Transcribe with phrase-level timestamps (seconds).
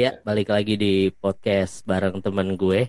[0.00, 2.88] Ya, balik lagi di podcast bareng temen gue.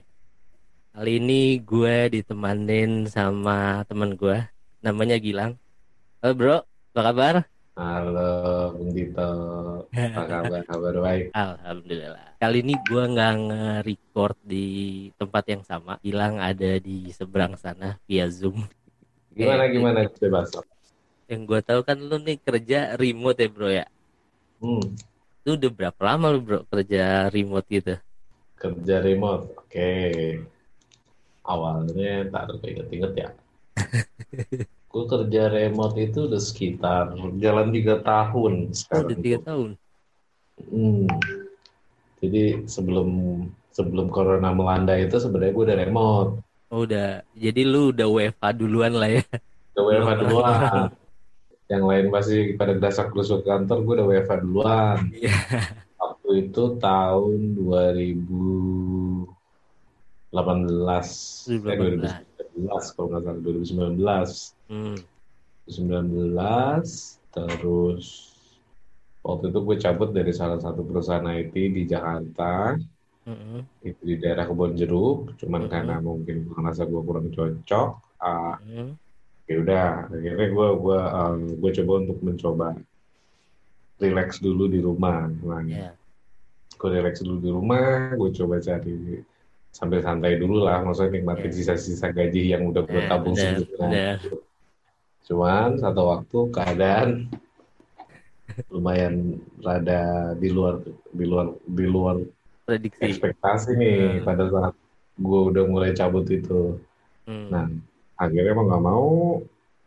[0.95, 4.39] Kali ini gue ditemanin sama temen gue,
[4.79, 5.59] namanya Gilang.
[6.23, 7.35] Halo bro, apa kabar?
[7.75, 8.31] Halo,
[8.79, 9.27] Bung Dito.
[9.91, 10.63] Apa kabar?
[10.63, 11.35] Kabar baik.
[11.51, 12.39] Alhamdulillah.
[12.39, 14.67] Kali ini gue nggak nge-record di
[15.19, 15.99] tempat yang sama.
[15.99, 18.71] Gilang ada di seberang sana via Zoom.
[19.35, 19.75] Gimana Oke.
[19.75, 20.55] gimana bebas?
[21.27, 23.83] Yang gue tahu kan lu nih kerja remote ya bro ya.
[24.63, 24.95] Hmm,
[25.41, 27.95] Lu udah berapa lama lu bro kerja remote gitu?
[28.55, 29.57] kerja remote.
[29.57, 29.89] Oke.
[31.41, 33.29] Awalnya tak inget-inget ya.
[34.91, 39.05] Gue kerja remote itu udah sekitar jalan tiga tahun Oh, sekarang.
[39.09, 39.45] udah tiga itu.
[39.49, 39.69] tahun.
[40.69, 41.07] Hmm.
[42.21, 43.09] Jadi sebelum
[43.73, 46.31] sebelum corona melanda itu sebenarnya gue udah remote.
[46.69, 47.25] Oh, udah.
[47.33, 49.23] Jadi lu udah WFH duluan lah ya.
[49.73, 50.85] Udah WFH duluan.
[51.71, 54.97] Yang lain masih pada dasar kerusuk kantor, gue udah WFH duluan.
[55.15, 55.31] Iya.
[56.03, 59.31] Waktu itu tahun 2018,
[61.47, 63.95] eh 2019 kalau nggak salah 2019.
[64.67, 64.97] Hmm.
[65.67, 66.35] 2019
[67.31, 68.05] terus
[69.21, 72.75] waktu itu gue cabut dari salah satu perusahaan IT di Jakarta
[73.23, 73.61] Mm-mm.
[73.79, 75.71] itu di daerah Kebon Jeruk cuman Mhm.
[75.71, 77.89] karena mungkin gue ngerasa gue kurang cocok
[78.67, 78.91] Mm.
[79.45, 82.67] Ya udah akhirnya gue gue eh, gue coba untuk mencoba
[83.97, 85.91] relax dulu di rumah nah, Ya.
[86.73, 89.21] gue relax dulu di rumah gue coba cari
[89.71, 91.55] sambil santai dulu lah maksudnya nikmatin Ya.
[91.55, 94.09] sisa-sisa gaji yang udah gue Ya, tabung benar, sebelumnya
[95.21, 97.09] cuman satu waktu keadaan
[98.67, 100.01] lumayan rada
[100.35, 102.15] di luar di luar di luar
[102.61, 102.99] Prediksi.
[102.99, 104.23] ekspektasi nih Hmm.
[104.23, 104.75] pada saat
[105.15, 106.75] gue udah mulai cabut itu
[107.23, 107.47] Hmm.
[107.47, 107.65] nah
[108.21, 109.09] akhirnya mau nggak mau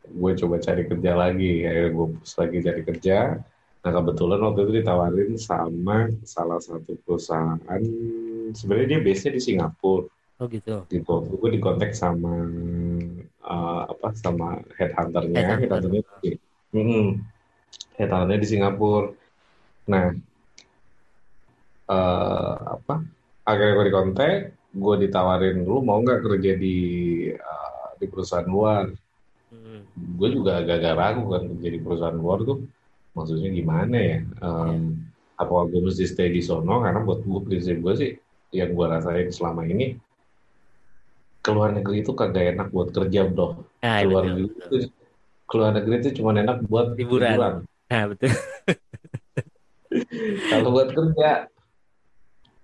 [0.04, 1.62] gue coba cari kerja lagi.
[1.62, 3.18] Akhirnya gue push lagi cari kerja.
[3.84, 7.82] Nah kebetulan waktu itu ditawarin sama salah satu perusahaan.
[8.52, 10.10] Sebenarnya dia base nya di Singapura.
[10.42, 10.82] Oh gitu.
[10.90, 12.42] gitu gue di kontak sama
[13.46, 15.62] uh, apa sama headhunternya.
[15.62, 15.78] Headhunter.
[15.78, 16.30] headhunternya di,
[16.74, 17.06] Mm-mm.
[17.94, 19.14] headhunternya di Singapura.
[19.86, 20.10] Nah
[21.84, 23.04] eh, apa
[23.44, 24.32] akhirnya gue di kontak
[24.74, 26.76] gue ditawarin lu mau nggak kerja di
[27.30, 27.63] uh,
[27.98, 28.94] di perusahaan luar
[29.54, 29.86] Hmm.
[30.18, 32.66] gue juga agak-agak ragu kan kerja di perusahaan luar tuh
[33.14, 34.98] maksudnya gimana ya Em,
[35.34, 38.10] apa gue mesti stay di sono karena buat gue prinsip gue sih
[38.50, 39.94] yang gue rasain selama ini
[41.38, 44.66] keluar negeri itu kagak enak buat kerja bro Nah, keluar betul, negeri betul.
[44.66, 44.76] itu
[45.46, 47.62] keluar negeri itu cuma enak buat Liburan.
[47.86, 48.30] Nah, betul.
[50.50, 51.46] kalau buat kerja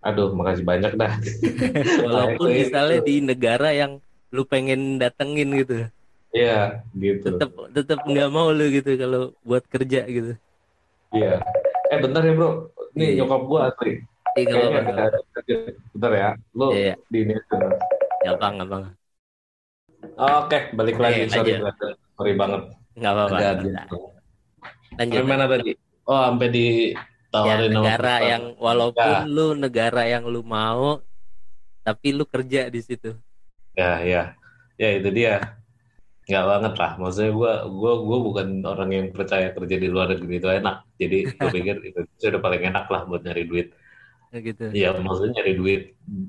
[0.00, 1.12] aduh makasih banyak dah
[2.08, 2.56] Walaupun itu.
[2.66, 5.86] misalnya di negara yang lu pengen datengin gitu,
[6.30, 10.38] Iya gitu tetap tetap nggak mau lu gitu kalau buat kerja gitu.
[11.10, 11.42] iya
[11.90, 13.26] eh bentar ya bro nih Iya.
[13.26, 13.92] nyokap gue asli
[14.38, 15.02] Iya, nggak kayaknya apa-apa.
[15.02, 15.18] ada
[15.90, 16.94] bentar ya lu Iya.
[17.10, 17.34] di ini
[18.20, 18.54] Ya bang,
[20.20, 21.96] oke balik lagi Iya, sorry lanjut.
[22.14, 22.62] sorry banget
[23.00, 23.36] nggak apa-apa.
[23.36, 23.50] Ada.
[24.98, 25.22] Lanjut.
[25.22, 25.72] Sampai mana tadi?
[26.04, 29.20] Oh, sampai Ya, ditawarin sama negara yang walaupun Ya.
[29.24, 30.98] lu negara yang lu mau,
[31.86, 33.14] tapi lu kerja di situ.
[33.76, 34.22] Ya, ya.
[34.80, 35.60] Ya, itu dia.
[36.26, 36.92] Nggak banget lah.
[37.00, 40.76] Maksudnya gue gua, gua bukan orang yang percaya kerja di luar negeri itu enak.
[41.00, 43.68] Jadi gue pikir itu sudah paling enak lah buat nyari duit.
[44.30, 44.70] Nah, gitu.
[44.70, 45.82] Ya, maksudnya nyari duit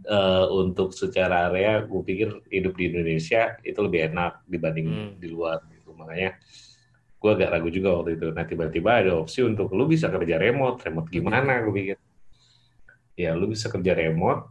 [0.09, 5.12] eh, untuk secara area, gue pikir hidup di Indonesia itu lebih enak dibanding Hmm.
[5.22, 5.62] di luar.
[5.69, 5.94] Gitu.
[5.94, 6.41] Makanya
[7.22, 8.28] gue agak ragu juga waktu itu.
[8.34, 10.81] Nah, tiba-tiba ada opsi untuk lu bisa kerja remote.
[10.81, 11.62] Remote gimana?
[11.62, 11.97] Gue pikir.
[13.13, 14.50] Ya, lu bisa kerja remote.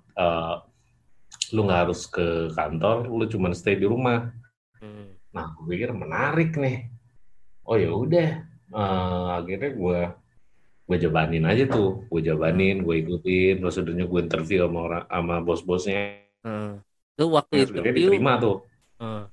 [1.50, 4.30] Lu nggak harus ke kantor, lu cuma stay di rumah.
[4.78, 5.14] Hmm.
[5.30, 6.90] Nah, gue pikir menarik nih.
[7.64, 8.30] Oh ya udah,
[8.70, 10.00] Eh, akhirnya gue
[10.86, 16.22] gue jabanin aja tuh, gue jabanin, gue ikutin, prosedurnya gue interview sama orang sama bos-bosnya.
[16.46, 16.78] Hmm.
[17.18, 18.56] Tuh waktu Nah, interview, diterima tuh.
[19.02, 19.24] hmm.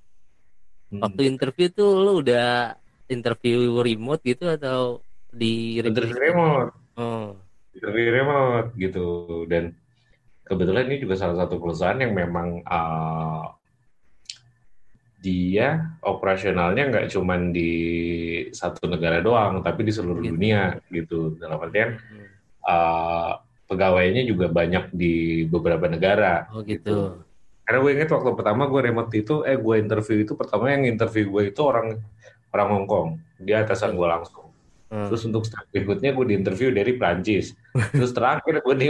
[0.87, 1.01] Hmm.
[1.05, 2.73] waktu interview tuh lu udah
[3.05, 7.37] interview remote gitu atau di interview remote, Oh.
[7.77, 9.07] interview remote gitu.
[9.45, 9.77] Dan
[10.47, 13.43] kebetulan ini juga salah satu perusahaan yang memang eh,
[15.17, 15.67] dia
[16.05, 17.71] operasionalnya nggak cuman di
[18.53, 20.31] satu negara doang, tapi di seluruh Gitu.
[20.37, 21.19] dunia gitu.
[21.35, 22.25] Dalam artian Hmm.
[22.63, 23.31] uh,
[23.67, 26.47] pegawainya juga banyak di beberapa negara.
[26.53, 27.19] Oh gitu.
[27.67, 31.27] Karena gue inget waktu pertama gue remote itu, eh gue interview itu pertama yang interview
[31.27, 31.99] gue itu orang
[32.53, 33.07] orang Hong Kong,
[33.41, 34.47] dia atasan gue langsung.
[34.87, 35.11] Hmm.
[35.11, 37.51] Terus untuk step berikutnya gue diinterview dari Prancis.
[37.91, 38.87] Terus terakhir gue di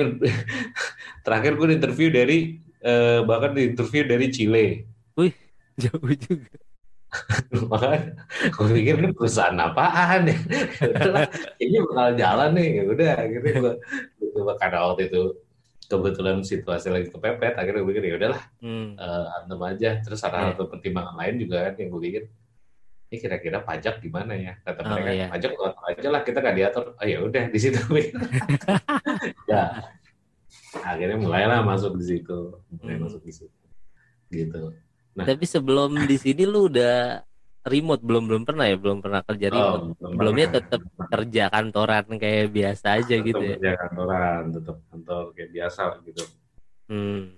[1.28, 2.38] terakhir gue diinterview dari
[2.80, 4.66] eh, bahkan diinterview dari Chile.
[5.78, 6.56] Jauh juga.
[7.70, 8.00] Makanya
[8.50, 10.38] gue pikir ini perusahaan apaan ya?
[11.60, 12.70] Kayaknya bakal jalan nih.
[12.72, 13.74] Ya udah, akhirnya gue
[14.34, 15.22] coba karena waktu itu
[15.88, 19.00] kebetulan situasi lagi kepepet akhirnya gue pikir ya udahlah Hmm.
[19.00, 20.48] uh, antem aja terus ada Iya.
[20.52, 22.24] satu pertimbangan lain juga kan yang gue pikir
[23.08, 25.28] ini kira-kira pajak gimana ya kata Oh, mereka iya.
[25.32, 27.80] pajak atur aja lah kita nggak diatur oh ya udah di situ
[29.48, 29.64] ya
[30.78, 32.40] akhirnya mulailah masuk di situ
[32.74, 33.04] mulai Hmm.
[33.06, 33.66] masuk di situ
[34.28, 34.74] gitu
[35.14, 35.26] Nah.
[35.26, 37.26] Tapi sebelum di sini lu udah
[37.66, 39.98] remote belum belum pernah ya belum pernah kerja remote.
[39.98, 40.62] belum Sebelumnya pernah.
[40.62, 43.56] tetap kerja kantoran kayak biasa aja Tetap gitu ya.
[43.58, 46.24] kerja kantoran tetap kantor kayak biasa gitu
[46.86, 47.34] Hmm.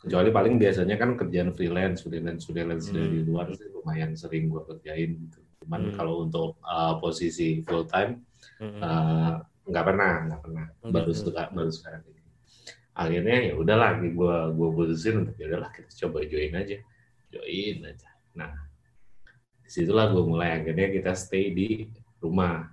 [0.00, 2.96] kecuali paling biasanya kan kerjaan freelance freelance freelance Hmm.
[2.96, 5.92] dari luar sih lumayan sering gue kerjain gitu cuman Hmm.
[5.92, 8.24] kalau untuk uh, posisi full time
[8.56, 8.80] Hmm.
[8.80, 9.32] uh,
[9.64, 12.22] nggak pernah nggak pernah Oh, baru sekarang baru sekarang ini
[12.92, 16.76] akhirnya ya udahlah gue gue putusin untuk ya udahlah kita coba join aja
[17.30, 18.52] join aja nah
[19.62, 21.68] di situlah gue mulai akhirnya kita stay di
[22.18, 22.68] rumah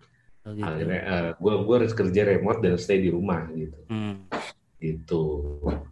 [0.47, 0.63] Oh, gitu.
[0.63, 0.99] akhirnya
[1.35, 4.31] gue gue harus kerja remote dan stay di rumah gitu Hmm.
[4.79, 5.21] itu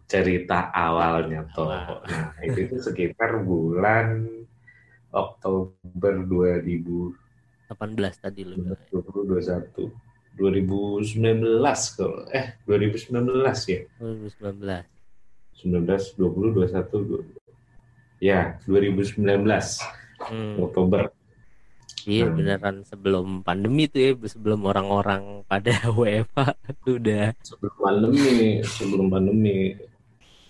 [0.08, 1.68] cerita awalnya toh.
[1.68, 2.00] Awal.
[2.08, 4.24] Nah, itu tuh sekitar bulan
[5.12, 7.12] Oktober 2020
[7.68, 8.80] 18 tadi lu bilang.
[8.88, 10.05] 2021
[10.36, 11.16] 2019
[11.96, 13.16] kalau eh 2019
[13.66, 13.80] ya.
[13.98, 14.84] 2019.
[15.56, 17.24] 19 20 21 20.
[18.20, 19.80] Ya, 2019
[20.16, 20.56] Hmm.
[20.58, 21.12] Oktober.
[22.02, 22.36] Iya Hmm.
[22.38, 28.32] beneran sebelum pandemi tuh ya, sebelum orang-orang pada WFA tuh udah Sebelum pandemi,
[28.62, 29.76] sebelum pandemi.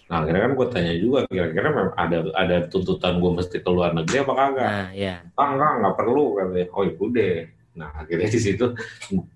[0.06, 3.90] Nah, akhirnya kan gue tanya juga kira-kira memang ada ada tuntutan gue mesti ke luar
[3.90, 4.68] negeri apa kagak?
[4.70, 5.14] nah ya.
[5.34, 7.34] ah enggak nggak perlu katanya oh ya udah
[7.76, 8.72] nah akhirnya di situ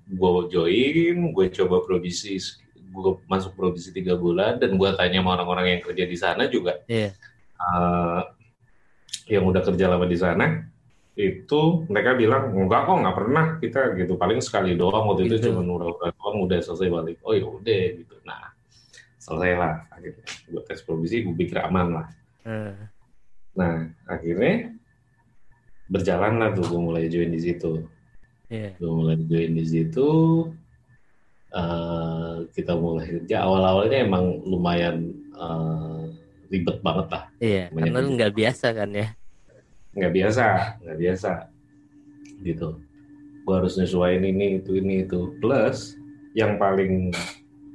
[0.08, 2.40] gue join gue coba provisi
[2.90, 6.80] gue masuk provisi tiga bulan dan gue tanya sama orang-orang yang kerja di sana juga.
[6.90, 7.14] Iya.
[7.60, 8.20] eh,
[9.30, 10.66] yang udah kerja lama di sana
[11.14, 14.16] itu mereka bilang enggak kok nggak pernah kita gitu.
[14.16, 15.36] Paling sekali doang waktu Gitu.
[15.38, 17.16] itu cuma ura-ura doang udah selesai balik.
[17.22, 18.14] Oh ya udah gitu.
[18.26, 18.50] Nah
[19.20, 19.74] selesai lah.
[19.92, 22.06] Akhirnya gue tes provisi gue pikir aman lah.
[22.40, 22.72] Hmm.
[23.52, 24.72] nah akhirnya
[25.86, 27.84] berjalan lah tuh gue mulai join di situ
[28.50, 28.74] Iya.
[28.76, 30.08] gue mulai join di situ
[31.50, 34.96] eh, kita mulai kerja awal-awalnya emang lumayan
[35.32, 36.02] eh,
[36.50, 39.08] ribet banget lah Iya, Banyak karena lu nggak biasa kan ya.
[39.90, 40.44] nggak biasa
[40.80, 41.30] nggak biasa
[42.40, 42.68] gitu
[43.40, 45.98] gue harus nyesuaiin ini itu ini itu plus
[46.32, 47.10] yang paling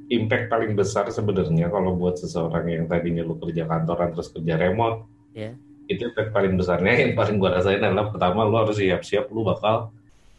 [0.08, 5.04] impact paling besar sebenarnya kalau buat seseorang yang tadinya lu kerja kantoran terus kerja remote
[5.32, 5.52] Iya.
[5.86, 9.92] itu impact paling besarnya yang paling gue rasain adalah pertama lu harus siap-siap lu bakal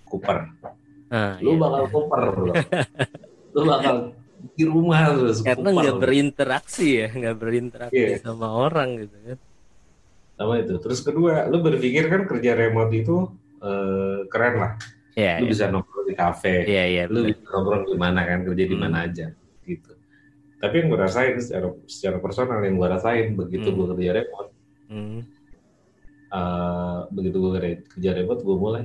[0.08, 0.40] kuper
[1.08, 1.60] Nah, lu iya.
[1.62, 2.52] bakal kuper bro.
[3.56, 3.96] lu bakal
[4.54, 8.18] di rumah terus karena nggak berinteraksi ya, nggak berinteraksi Iya.
[8.22, 9.40] sama orang gitu kan.
[10.38, 13.26] sama itu terus kedua lu berpikir kan kerja remote itu
[13.58, 14.72] eh, keren lah
[15.18, 15.52] Iya, lu iya.
[15.52, 17.04] bisa nongkrong di kafe Iya, iya.
[17.10, 18.84] lu bisa nongkrong di mana kan kerja di Hmm.
[18.86, 19.28] mana aja
[19.66, 19.92] gitu
[20.58, 23.78] tapi yang gue rasain secara secara personal yang gue rasain begitu Hmm.
[23.80, 24.52] gue kerja remote
[24.88, 25.20] Hmm.
[26.30, 27.52] eh, begitu gue
[27.90, 28.84] kerja remote gue mulai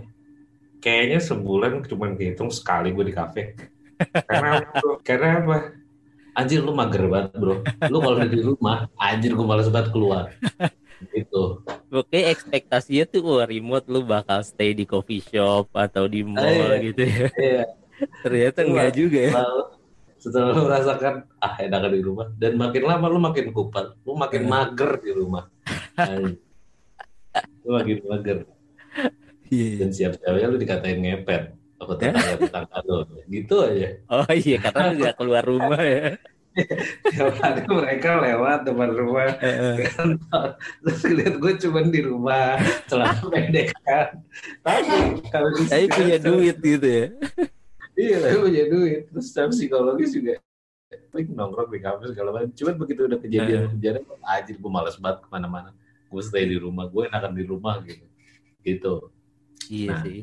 [0.83, 3.55] kayaknya sebulan cuma kehitung sekali gue di kafe
[4.27, 4.67] karena
[5.07, 5.57] karena apa
[6.35, 10.35] anjir lu mager banget bro lu kalau di rumah anjir gue males banget keluar
[11.15, 11.63] gitu
[11.93, 16.81] Oke, ekspektasinya tuh wah, remote lu bakal stay di coffee shop atau di mall iya.
[16.81, 17.27] gitu ya.
[17.37, 17.65] Iya.
[18.25, 19.33] Ternyata enggak juga ya.
[19.37, 19.63] Lalu
[20.17, 24.47] setelah lu merasakan ah enakan di rumah dan makin lama lu makin kupal, lu makin
[24.47, 24.53] Hmm.
[24.57, 25.45] mager di rumah.
[27.61, 28.39] Lu makin mager
[29.53, 29.85] Iya.
[29.85, 31.43] dan siap-siapnya lu dikatain ngepet
[31.77, 32.97] apa tetangga tetangga lu
[33.29, 33.89] gitu aja.
[34.09, 36.17] Oh iya, karena lu nggak keluar rumah ya.
[37.09, 39.89] Tiap hari mereka lewat depan rumah Heeh.
[39.89, 44.21] kantor terus lihat gue cuma di rumah celana pendek kan.
[44.61, 44.89] Tapi
[45.33, 47.07] kalau di Tapi punya duit gitu ya.
[47.93, 49.01] Iya, tapi punya duit.
[49.13, 50.41] Terus secara psikologis juga
[51.13, 52.53] paling nongkrong di kampus segala macam.
[52.53, 55.73] Cuman begitu udah kejadian kejadian, anjir gue males banget ke mana-mana.
[56.13, 58.05] Gue stay di rumah, gue enakan di rumah gitu.
[58.61, 58.95] Gitu.
[59.69, 60.03] Iya Nah.
[60.03, 60.19] sih.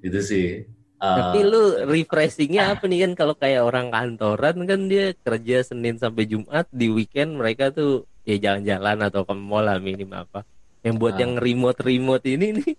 [0.00, 0.48] Itu sih.
[0.96, 6.00] Tapi Uh, lu refreshingnya apa nih kan kalau kayak orang kantoran kan dia kerja Senin
[6.00, 10.48] sampai Jumat di weekend mereka tuh ya jalan-jalan atau ke mall lah minim apa.
[10.80, 11.20] Yang buat Ah.
[11.20, 12.72] yang remote-remote ini nih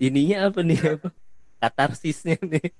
[0.00, 1.08] ininya apa nih apa?
[1.58, 2.72] Katarsisnya nih.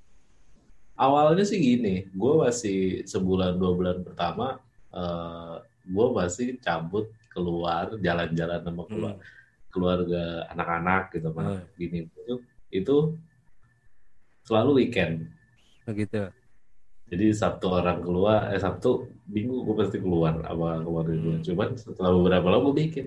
[0.97, 4.61] awalnya sih gini, gue masih sebulan dua bulan pertama,
[4.93, 9.25] uh, gue masih cabut keluar jalan-jalan sama keluar, Hmm.
[9.71, 11.63] Keluarga anak-anak gitu sama Hmm.
[11.75, 12.35] bini itu
[12.71, 12.97] itu
[14.43, 15.31] selalu weekend.
[15.85, 16.31] Begitu.
[17.07, 21.35] Jadi Sabtu orang keluar, eh Sabtu Minggu gue pasti keluar sama keluarga gue.
[21.37, 21.43] Hmm.
[21.43, 23.07] Cuman setelah beberapa lama gue bikin,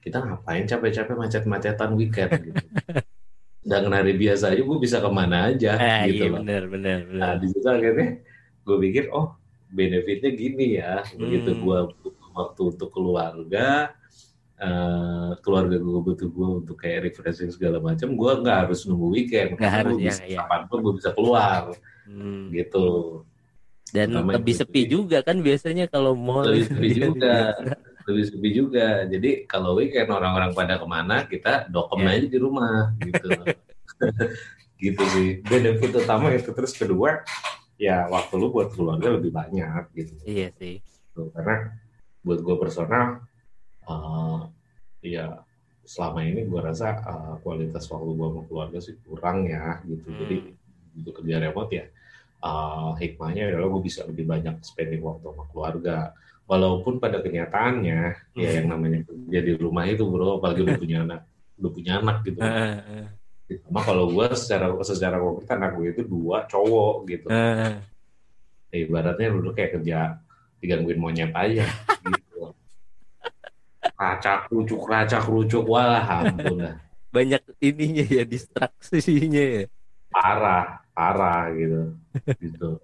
[0.00, 2.62] kita ngapain capek-capek macet-macetan weekend gitu.
[3.60, 6.40] Sedangkan hari biasa aja gue bisa ke mana aja Ah gitu iya loh.
[6.40, 7.34] benar benar Nah benar.
[7.36, 8.08] di situ akhirnya
[8.60, 9.34] gue pikir, oh
[9.68, 11.60] benefitnya gini ya begitu Hmm.
[11.60, 11.78] gue
[12.32, 13.94] waktu untuk keluarga
[14.60, 19.56] eh, keluarga gue butuh gue untuk kayak refreshing segala macam gue nggak harus nunggu weekend.
[19.56, 20.68] Nggak harus, gue ya, bisa ya.
[20.68, 21.62] gue bisa keluar.
[22.10, 22.50] Hmm.
[22.52, 22.86] gitu.
[23.90, 26.46] Dan Pertama lebih itu sepi juga kan biasanya kalau mall.
[26.46, 27.34] Lebih sepi juga.
[28.06, 28.86] Lebih sepi juga.
[29.08, 32.14] Jadi kalau weekend orang-orang pada ke mana kita dokem Ya.
[32.18, 33.28] aja di rumah gitu.
[34.80, 35.30] Gitu sih.
[35.44, 36.56] Benefit utama itu.
[36.56, 37.20] Terus kedua
[37.76, 40.16] ya waktu lu buat keluarga lebih banyak gitu.
[40.24, 40.80] Iya sih.
[41.12, 41.76] Tuh, karena
[42.24, 43.24] buat gue personal
[43.82, 44.38] eh,
[45.02, 45.26] ya
[45.84, 50.36] selama ini gue rasa eh, kualitas waktu gue sama keluarga sih kurang ya gitu jadi
[50.40, 50.98] Hmm.
[50.98, 51.84] untuk kerja remote ya
[52.40, 55.96] eh, hikmahnya adalah gue bisa lebih banyak spending waktu sama keluarga
[56.50, 58.00] walaupun pada kenyataannya
[58.34, 58.56] ya Hmm.
[58.58, 61.20] yang namanya kerja di rumah itu bro apalagi udah punya anak
[61.60, 62.40] udah punya anak gitu
[63.66, 67.26] sama kalau gue secara secara konkret anak gue itu dua cowok gitu.
[67.26, 67.82] Ya,
[68.70, 70.22] ibaratnya lu kayak kerja
[70.62, 72.14] digangguin monyet aja gitu.
[74.00, 76.80] Racak rucuk racak rucuk wah ampun.
[77.14, 79.64] Banyak ininya ya distraksinya ya.
[80.10, 81.94] parah parah gitu
[82.42, 82.78] gitu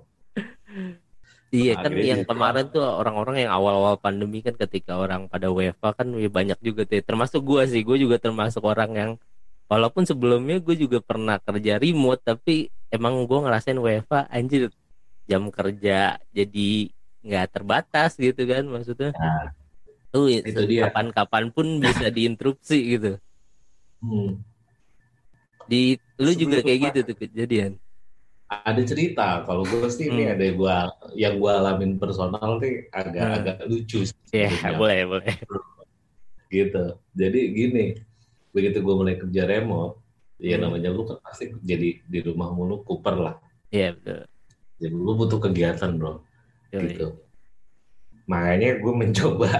[1.55, 5.95] Iya kan akhirnya yang kemarin tuh orang-orang yang awal-awal pandemi kan ketika orang pada WFA
[5.95, 7.01] kan ya banyak juga tuh.
[7.01, 9.11] Termasuk gua sih, gue juga termasuk orang yang
[9.71, 14.75] walaupun sebelumnya gue juga pernah kerja remote tapi emang gue ngerasain WFA anjir
[15.27, 16.71] jam kerja jadi
[17.27, 19.11] nggak terbatas gitu kan maksudnya.
[19.15, 19.55] Nah,
[20.17, 20.89] Tuh itu dia.
[20.89, 23.21] kapan-kapan pun bisa diinterupsi gitu.
[24.01, 24.41] hmm.
[25.67, 27.73] Di lu juga Sebelum kayak gitu tuh kejadian.
[28.47, 30.33] ada cerita kalau gue sih ini Hmm.
[30.33, 30.77] ada yang gua
[31.13, 33.01] yang gue alamin personal nih Hmm.
[33.03, 34.79] agak-agak lucu sih Ya, sebenarnya.
[34.79, 35.35] boleh, boleh.
[36.55, 37.85] gitu jadi gini
[38.53, 39.99] begitu gue mulai kerja remote
[40.39, 40.71] ya Hmm.
[40.71, 43.37] namanya lu kan pasti jadi di rumah mulu kuper lah
[43.69, 44.23] Iya, betul.
[44.79, 46.23] jadi lu butuh kegiatan bro
[46.71, 46.83] Yoi.
[46.87, 47.07] gitu.
[48.27, 49.51] Makanya gue mencoba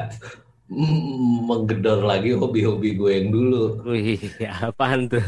[0.69, 4.19] menggedor lagi hobi-hobi gue yang dulu, Wih,
[4.67, 5.23] apaan tuh?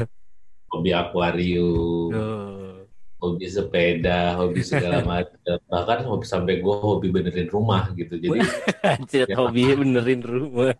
[0.69, 2.85] hobi akuarium, Oh.
[3.19, 5.57] hobi sepeda, hobi segala macam.
[5.65, 8.15] Bahkan hobi sampai gue hobi benerin rumah gitu.
[8.15, 8.39] Jadi
[9.15, 9.35] Ya.
[9.35, 10.75] hobi benerin rumah.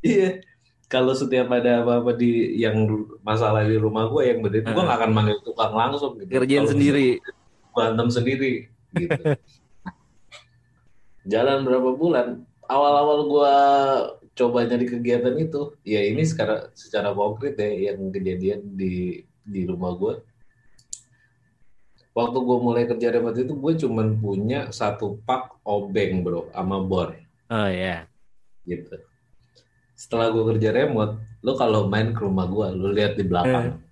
[0.00, 0.38] iya,
[0.86, 2.84] kalau setiap ada apa-apa di yang
[3.20, 4.86] masalah di rumah gue yang benerin, gue Hmm.
[4.86, 6.12] gak akan manggil tukang langsung.
[6.16, 6.28] Gitu.
[6.30, 7.08] Kerjain Kalau sendiri.
[7.74, 8.52] gue antem sendiri
[8.94, 9.22] gitu.
[11.24, 12.44] Jalan berapa bulan?
[12.66, 13.54] Awal-awal gua
[14.34, 16.30] coba nyari kegiatan itu, ya ini Hmm.
[16.30, 20.14] secara secara konkret ya yang kejadian di di rumah gua.
[22.14, 27.10] Waktu gua mulai kerja remote itu gue cuman punya satu pak obeng bro sama bor
[27.50, 28.06] Oh ya.
[28.62, 28.96] gitu.
[29.98, 33.82] Setelah gua kerja remote, lo kalau main ke rumah gua, lo lihat di belakang.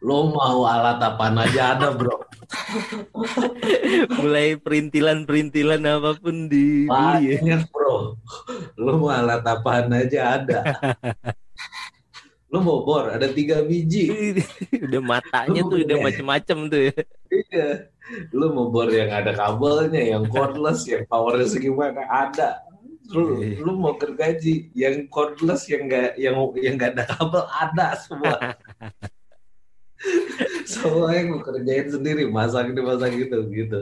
[0.00, 2.24] Lo mau alat apaan aja ada bro.
[4.20, 6.88] Mulai perintilan-perintilan apa pun ya.
[6.88, 8.16] Banyak bro.
[8.76, 10.60] Lu mau alat apaan aja ada.
[12.52, 14.12] Lu mau bor, ada tiga biji.
[14.84, 16.96] udah matanya tuh udah macem-macem tuh ya.
[17.32, 17.68] Iya.
[18.36, 22.60] Lu mau bor yang ada kabelnya, yang cordless, yang powernya segimana ada.
[23.08, 23.64] Lu, Iya.
[23.64, 28.36] lu mau gergaji, yang cordless, yang enggak yang yang enggak ada kabel ada semua.
[30.64, 33.80] Semua yang gue kerjain sendiri, masak ini masak gitu gitu.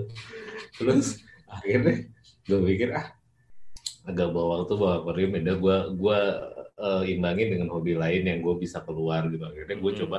[0.76, 2.06] Terus akhirnya
[2.44, 3.14] gue pikir ah
[4.02, 6.18] agak bawa waktu bawa akuarium ya gue gue
[6.80, 10.00] eh, imbangin dengan hobi lain yang gue bisa keluar gitu akhirnya gue Hmm.
[10.02, 10.18] coba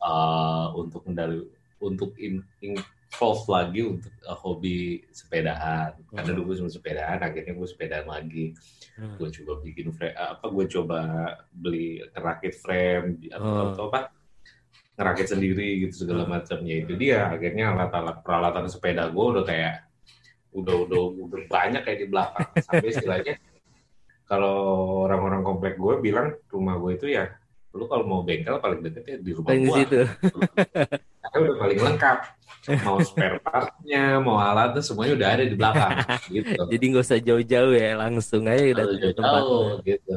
[0.00, 1.38] eh, untuk mendali
[1.80, 4.78] untuk in, involve lagi untuk eh, hobi
[5.08, 6.28] sepedaan karena Hmm.
[6.34, 8.46] dulu gue cuma sepedaan akhirnya gue sepedaan lagi
[8.98, 9.14] Hmm.
[9.16, 10.98] gue coba bikin frame apa gue coba
[11.50, 13.66] beli ngerakit frame atau, Oh.
[13.72, 14.00] atau apa
[14.94, 16.32] ngerakit sendiri gitu segala Hmm.
[16.36, 19.74] macam ya itu dia akhirnya alat-alat peralatan sepeda gue udah kayak
[20.50, 23.34] udah udah udah banyak kayak di belakang sampai istilahnya
[24.24, 24.54] kalau
[25.04, 27.30] orang-orang komplek gue bilang rumah gue itu ya
[27.70, 30.00] lu kalau mau bengkel paling deket ya di rumah gue situ.
[31.22, 32.18] karena udah paling lengkap
[32.82, 35.90] mau spare partnya mau alatnya semuanya udah ada di belakang
[36.28, 39.86] gitu Jadi nggak usah jauh-jauh ya, langsung aja udah kalau ke jauh tempatnya.
[39.86, 40.14] gitu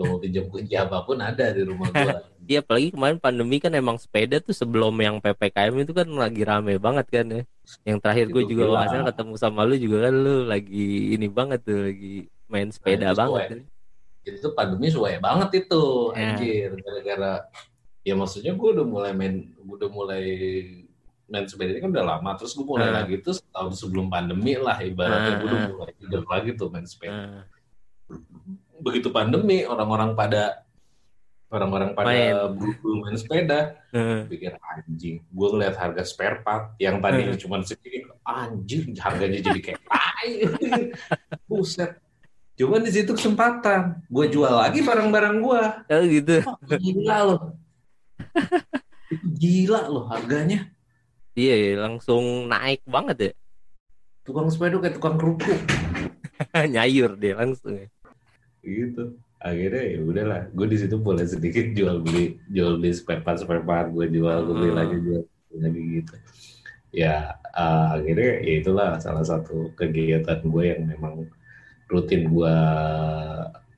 [0.00, 2.08] lu mau pinjam kunci apa pun ada di rumah gue
[2.50, 6.82] Iya, apalagi kemarin pandemi kan emang sepeda tuh sebelum yang PPKM itu kan lagi rame
[6.82, 7.42] banget kan ya.
[7.86, 11.86] Yang terakhir gue juga kalau ketemu sama lu juga kan lu lagi ini banget tuh,
[11.86, 13.46] lagi main sepeda itu banget.
[13.46, 14.34] sesuai.
[14.34, 16.34] itu pandemi suwe banget itu Ya.
[16.34, 17.32] anjir gara-gara
[18.02, 20.24] ya maksudnya gue udah mulai main udah mulai
[21.24, 22.94] main sepeda ini kan udah lama terus gue mulai Ah.
[23.00, 25.72] lagi tuh setahun sebelum pandemi lah ibaratnya gue udah Ah, ah.
[25.72, 27.42] mulai tidur lagi tuh main sepeda Nah,
[28.80, 30.64] begitu pandemi orang-orang pada
[31.48, 32.54] orang-orang pada Main.
[32.78, 34.22] buru main sepeda Heeh.
[34.26, 39.80] pikir anjing gue ngeliat harga spare part yang tadinya cuma segini anjing harganya jadi kayak
[39.90, 40.30] tai
[41.44, 41.98] buset
[42.54, 46.34] cuman di situ kesempatan gue jual lagi barang-barang gue Oh gitu.
[46.46, 47.40] oh, gila loh
[49.34, 50.70] gila loh harganya
[51.30, 53.32] Iya, iya, langsung naik banget ya.
[54.20, 55.56] tukang sepeda kayak tukang kerupuk
[56.74, 57.86] Nyayur dia langsung ya.
[58.62, 59.04] Gitu
[59.36, 63.64] akhirnya ya udahlah gue di situ boleh sedikit jual beli jual beli spare part spare
[63.64, 64.78] part gue jual gue beli Hmm.
[64.78, 66.14] lagi jual beli lagi gitu
[66.92, 71.24] ya eh, akhirnya ya itulah salah satu kegiatan gue yang memang
[71.88, 72.54] rutin gue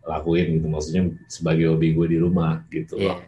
[0.02, 3.14] lakuin gitu maksudnya sebagai hobi gue di rumah gitu Iya.
[3.14, 3.20] loh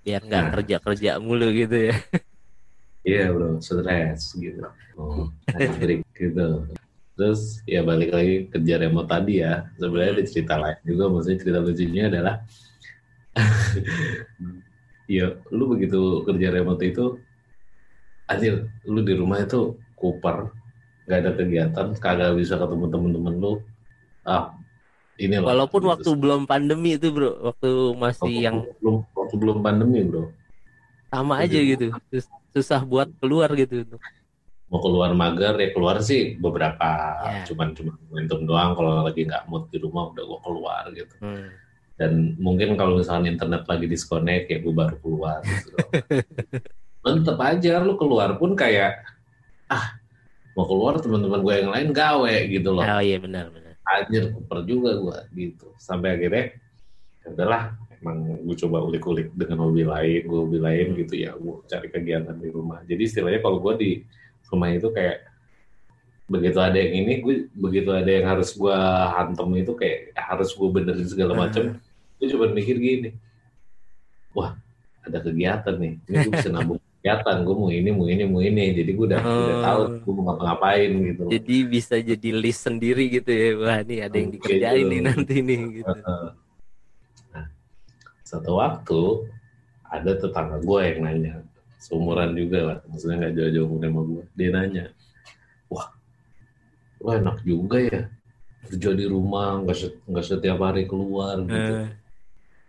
[0.00, 0.52] Biar nggak Nah.
[0.56, 1.96] kerja-kerja mulu gitu ya.
[3.04, 4.64] iya bro stres gitu
[4.96, 5.28] oh,
[6.16, 6.48] gitu
[7.18, 11.58] terus ya balik lagi kerja remote tadi ya sebenarnya ada cerita lain juga maksudnya cerita
[11.58, 12.34] lucunya adalah
[15.08, 17.04] ya lu begitu kerja remote itu
[18.24, 20.52] anjir lu di rumah itu kuper
[21.08, 23.52] nggak ada kegiatan kagak bisa ketemu temen-temen lu
[24.22, 24.52] ah
[25.18, 25.90] ini loh Walaupun gitu.
[25.90, 27.42] waktu belum pandemi itu, Bro.
[27.42, 30.30] Waktu masih Waktu yang belum waktu belum pandemi bro
[31.10, 31.84] sama Jadi- aja gitu.
[32.14, 33.82] Sus- Susah buat keluar gitu.
[34.68, 37.44] Mau keluar mager ya keluar sih beberapa Ya.
[37.44, 41.48] cuman cuman momentum doang kalau lagi nggak mood di rumah udah gua keluar gitu Hmm.
[41.94, 45.88] dan mungkin kalau misalnya internet lagi disconnect ya gue baru keluar gitu loh.
[47.18, 49.00] Tetep aja lu keluar pun kayak
[49.66, 49.96] ah
[50.52, 53.72] mau keluar teman-teman gue yang lain gawe gitu loh Oh iya benar benar.
[53.88, 56.44] anjir kuper juga gue gitu sampai akhirnya
[57.18, 57.62] ya udahlah
[57.96, 62.36] emang gue coba ulik-ulik dengan hobi lain gue hobi lain gitu ya gue cari kegiatan
[62.36, 63.90] di rumah jadi istilahnya kalau gue di
[64.48, 65.24] rumah itu kayak
[66.24, 68.76] begitu ada yang ini gue begitu ada yang harus gue
[69.10, 71.80] hantem itu kayak harus gue benerin segala macam
[72.16, 73.10] gue cuma mikir gini
[74.30, 74.52] wah
[75.00, 78.76] ada kegiatan nih ini gue bisa nabung kegiatan gue mau ini mau ini mau ini
[78.76, 79.62] jadi gue udah udah Oh.
[79.64, 81.30] tahu gue mau ngapa-ngapain gitu loh.
[81.32, 83.48] Jadi bisa jadi list sendiri gitu ya.
[83.56, 84.36] Wah, nih ada yang Gitu.
[84.42, 85.94] dikerjain nih nanti nih gitu.
[87.30, 87.46] Nah,
[88.20, 89.00] satu waktu
[89.86, 91.34] ada tetangga gue yang nanya,
[91.78, 94.24] seumuran juga lah, maksudnya nggak jauh-jauh sama gue.
[94.34, 94.84] Dia nanya,
[95.70, 95.88] wah,
[96.98, 98.02] lo enak juga ya
[98.66, 101.54] kerja di rumah, nggak set- nggak setiap hari keluar gitu.
[101.56, 101.88] Eh,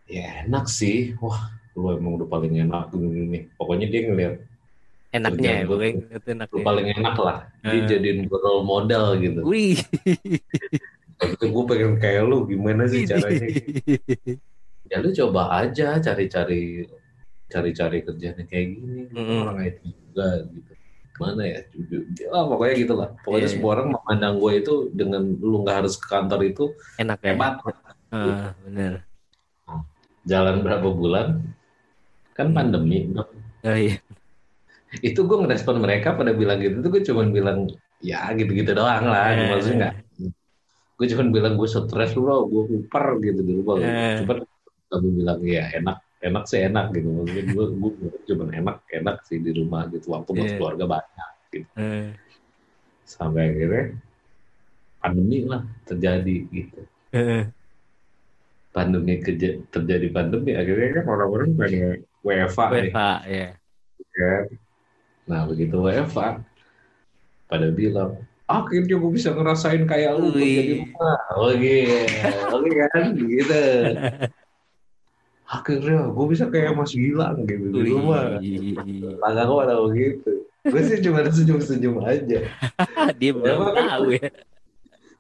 [0.10, 3.44] Ya enak sih, wah, lo emang udah paling enak gini nih.
[3.54, 4.36] Pokoknya dia ngeliat
[5.10, 6.64] enaknya ya, gue itu lo enaknya.
[6.66, 7.38] paling enak lah.
[7.62, 7.86] Dia Eh.
[7.86, 9.42] jadiin gue role model gitu.
[9.46, 9.78] Wih.
[11.20, 13.54] Waktu gue pengen kayak lu, gimana sih caranya?
[14.90, 16.90] ya lu coba aja cari-cari
[17.50, 19.40] cari-cari kerjaan yang kayak gini Lu Mm-mm.
[19.44, 20.72] orang IT juga gitu
[21.20, 21.60] mana ya
[22.32, 26.00] ah, pokoknya gitu lah pokoknya Iya, semua orang memandang gue itu dengan lu nggak harus
[26.00, 27.28] ke kantor itu Enak ya.
[27.30, 27.54] hebat
[28.10, 29.04] Ah, benar.
[30.24, 31.28] jalan berapa bulan
[32.32, 32.56] kan Hmm.
[32.56, 33.12] pandemi.
[33.12, 33.28] Oh
[33.70, 34.00] iya.
[35.02, 37.60] itu gue ngerespon mereka pada bilang gitu tuh gue cuman bilang
[38.00, 39.52] ya gitu-gitu doang lah Eh.
[39.52, 39.96] maksudnya nggak
[40.96, 44.24] gue cuman bilang gue stres bro gue kuper gitu di rumah Eh.
[44.24, 44.38] cuman
[44.88, 47.08] kamu bilang ya enak enak sih enak gitu.
[47.10, 47.92] Maksudnya gue gue
[48.26, 50.56] cuman enak enak sih di rumah gitu waktu buat Iya.
[50.56, 51.30] keluarga banyak
[51.76, 52.14] Eh,
[53.04, 53.86] sampai akhirnya
[54.98, 56.80] pandemi lah terjadi gitu.
[57.10, 57.48] Eh,
[58.70, 61.82] pandemi keja- terjadi pandemi akhirnya kan orang-orang pada
[62.22, 63.48] WFA WFA ya.
[64.12, 64.44] kan?
[65.26, 66.44] Nah begitu WFA
[67.48, 70.80] pada bilang akhirnya gue bisa ngerasain kayak lu kerja di Wih.
[70.86, 71.78] rumah oke
[72.52, 73.04] oke kan?
[73.16, 73.64] Gitu
[75.50, 77.92] akhirnya gue bisa kayak Mas Gilang gitu di Wih.
[77.92, 78.38] rumah
[79.20, 80.32] Tangga gue pada begitu
[80.62, 82.40] gue sih cuma senyum-senyum aja
[83.20, 84.30] Dia belum kan- tahu ya.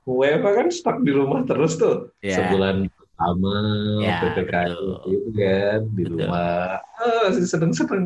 [0.03, 2.37] WFA kan stuck di rumah terus tuh Ya.
[2.39, 3.53] sebulan pertama
[3.99, 4.97] Ya, PPKM betul.
[5.07, 6.13] itu kan di Betul.
[6.19, 6.49] rumah
[6.95, 8.05] ah, masih seneng-seneng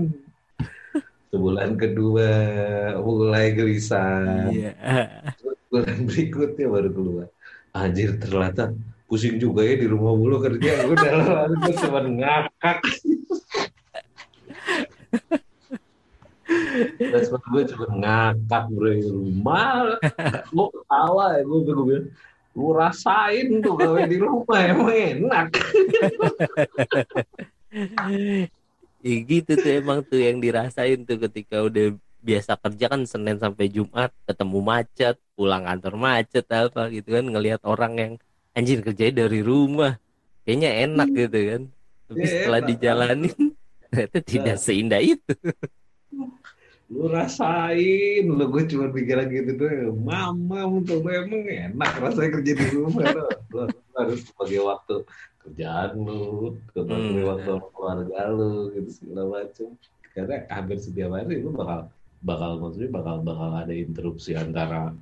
[1.29, 2.29] sebulan kedua
[2.97, 4.71] mulai gelisah Iya.
[5.67, 7.27] bulan berikutnya baru keluar
[7.73, 8.71] anjir ternyata
[9.13, 10.89] pusing juga ya di rumah mulu kerja.
[10.89, 11.11] Gue udah
[11.45, 12.79] lalu gue cuma ngakak.
[16.97, 20.01] Terus gue cuma ngakak bro di rumah.
[20.49, 22.07] Gue ketawa ya gue gue bilang
[22.53, 25.47] lu rasain tuh gawe di rumah emang enak.
[29.03, 31.91] Ya gitu tuh emang tuh yang dirasain tuh ketika udah
[32.23, 37.59] biasa kerja kan Senin sampai Jumat ketemu macet, pulang kantor macet apa gitu kan ngelihat
[37.67, 38.13] orang yang
[38.57, 39.97] anjir kerjanya dari rumah.
[40.45, 41.61] Kayaknya enak gitu kan.
[42.09, 42.69] Tapi Ya, setelah enak.
[42.69, 43.33] dijalanin
[43.89, 45.33] ternyata tidak seindah itu.
[46.93, 52.53] lu rasain lu gue cuma pikiran gitu doang mama untuk lu emang enak rasanya kerja
[52.59, 54.95] di rumah lo, lo, lo harus bagi waktu
[55.41, 59.67] kerjaan lu, kebagi Hmm, waktu keluarga lu, gitu segala macam.
[60.13, 61.79] Karena hampir setiap hari lu bakal
[62.21, 64.93] bakal maksudnya bakal bakal ada interupsi antara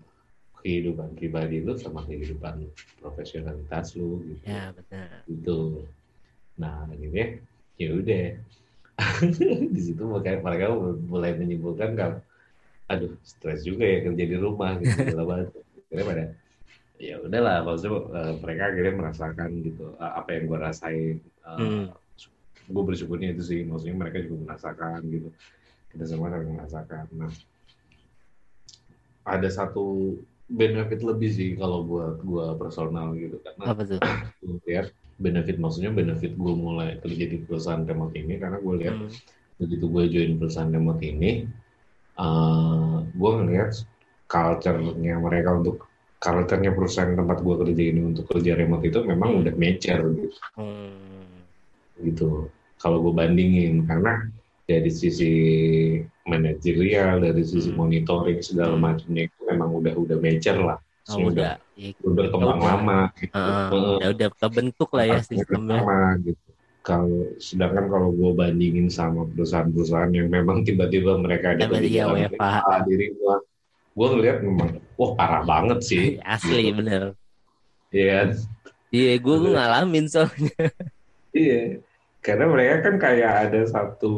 [0.61, 2.65] kehidupan pribadi lu sama kehidupan
[3.01, 4.45] profesionalitas lu gitu.
[4.45, 5.59] ya benar Gitu.
[6.61, 7.41] Nah, akhirnya
[7.81, 8.25] ya udah
[9.75, 10.65] di situ mereka, mereka
[11.09, 12.19] mulai menyimpulkan kalau
[12.91, 15.49] aduh stres juga ya kerja di rumah gitu macam.
[15.89, 16.25] Akhirnya pada
[17.01, 21.89] ya udahlah maksudnya eh, mereka akhirnya merasakan gitu eh, apa yang gue rasain Eh, Hmm.
[22.69, 25.33] gue bersyukurnya itu sih maksudnya mereka juga merasakan gitu
[25.89, 27.33] kita semua merasakan nah
[29.25, 30.15] ada satu
[30.51, 33.39] benefit lebih sih kalau buat gue personal gitu.
[33.39, 33.99] Karena apa tuh?
[34.43, 38.95] gue lihat benefit maksudnya benefit gue mulai kerja di perusahaan remote ini karena gue lihat
[38.99, 39.13] Hmm.
[39.61, 41.45] begitu gue join perusahaan remote ini
[42.17, 43.71] eh gue ngeliat
[44.25, 45.87] culture-nya mereka untuk
[46.17, 50.37] culture-nya perusahaan tempat gue kerja ini untuk kerja remote itu memang udah mature gitu.
[50.57, 51.45] Hmm.
[52.01, 52.49] gitu.
[52.81, 54.25] Kalau gue bandingin karena
[54.65, 55.33] dari sisi
[56.23, 57.79] manajerial dari sisi Hmm.
[57.79, 58.83] monitoring segala Hmm.
[58.83, 62.69] macamnya itu memang udah udah mature lah Oh, Sudah- udah ya, udah kembang Udah.
[62.71, 63.33] lama gitu.
[63.33, 64.09] Heeh, Heeh.
[64.13, 66.49] udah kebentuk lah ya sistemnya sama gitu
[66.81, 72.05] kalau sedangkan kalau gue bandingin sama perusahaan-perusahaan yang memang tiba-tiba mereka ada WFH.
[72.31, 72.55] WFH
[72.85, 73.35] diri gue
[73.91, 77.17] gue ngeliat memang wah parah banget sih asli bener
[77.89, 78.27] Iya kan
[78.89, 79.51] iya gue Bener.
[79.51, 80.53] ngalamin soalnya
[81.31, 81.81] Iya,
[82.19, 84.13] karena mereka kan kayak ada satu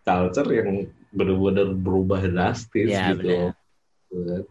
[0.00, 0.86] culture yang
[1.16, 3.56] benar-benar berubah drastis Iya, gitu.
[4.06, 4.42] benar.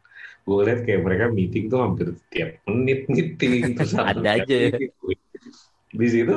[0.42, 4.70] Gue lihat kayak mereka meeting tuh hampir tiap menit meeting terus Ada aja ya.
[4.72, 4.92] meeting.
[5.92, 6.36] Di situ,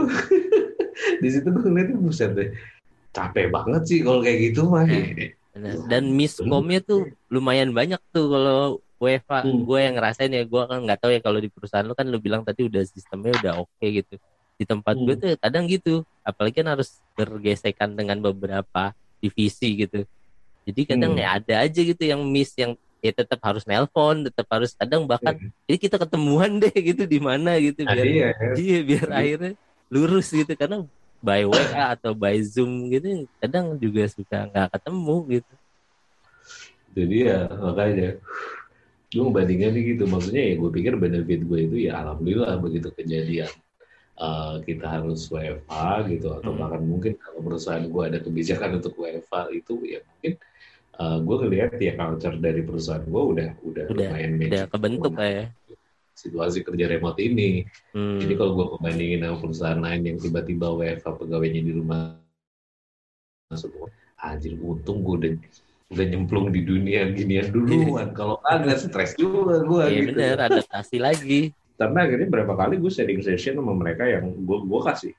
[1.22, 2.48] di situ gue ngeliatnya buset deh,
[3.10, 4.84] capek banget sih kalau kayak gitu mah.
[4.84, 5.34] Nah.
[5.50, 5.74] Bener.
[5.90, 8.60] dan miskomnya tuh lumayan banyak tuh kalau
[8.96, 9.66] WFA Hmm.
[9.66, 12.18] gue yang ngerasain ya gue kan nggak tahu ya kalau di perusahaan lu kan lu
[12.18, 14.22] bilang tadi udah sistemnya udah oke gitu
[14.54, 15.22] di tempat gue Hmm.
[15.24, 20.06] tuh kadang gitu apalagi kan harus bergesekan dengan beberapa divisi gitu
[20.68, 21.22] jadi kadang Hmm.
[21.24, 25.38] ya ada aja gitu yang miss yang ya tetap harus nelpon tetap harus kadang bahkan
[25.64, 28.28] jadi kita ketemuan deh gitu di mana gitu Nah, biar iya,
[28.58, 28.78] iya.
[28.84, 29.52] biar Jadi- akhirnya
[29.88, 30.52] lurus gitu.
[30.52, 30.84] Karena
[31.18, 35.54] by WA atau by Zoom gitu kadang juga suka nggak ketemu gitu.
[36.94, 38.10] Jadi ya makanya.
[39.08, 43.48] Gue ngebandingin nih gitu maksudnya ya gue pikir benefit gue itu ya alhamdulillah begitu kejadian
[44.18, 46.60] eh, kita harus WFA gitu atau Hmm.
[46.60, 50.36] bahkan mungkin kalau perusahaan gue ada kebijakan untuk WFA itu ya mungkin
[50.98, 55.12] eh, gue ngelihat ya culture dari perusahaan gue udah udah, Udah- lumayan udah matching kebentuk
[55.14, 55.46] lah ya
[56.18, 57.62] situasi kerja remote ini
[57.94, 58.18] Hmm.
[58.18, 62.18] jadi kalau gue bandingin sama perusahaan lain yang tiba-tiba WFA pegawainya di rumah
[63.48, 63.88] semua,
[64.20, 65.32] anjir untung gue udah
[65.88, 68.12] udah nyemplung di dunia ginian duluan.
[68.18, 70.08] Kalau agak stres juga gue Iya gitu.
[70.12, 71.40] bener adaptasi lagi
[71.80, 75.12] Karena akhirnya berapa kali gue sharing session sama mereka yang gue gue kasih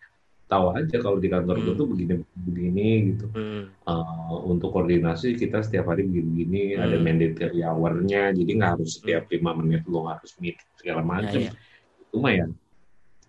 [0.49, 1.79] tahu aja kalau di kantor gue Hmm.
[1.79, 3.25] tuh begini begini gitu.
[3.29, 3.63] Hmm.
[3.69, 6.83] Eh, untuk koordinasi kita setiap hari begini-begini Hmm.
[6.83, 11.37] ada mandatory hour-nya jadi nggak harus setiap lima menit lo harus meet segala macam.
[12.01, 12.45] Itu mah ya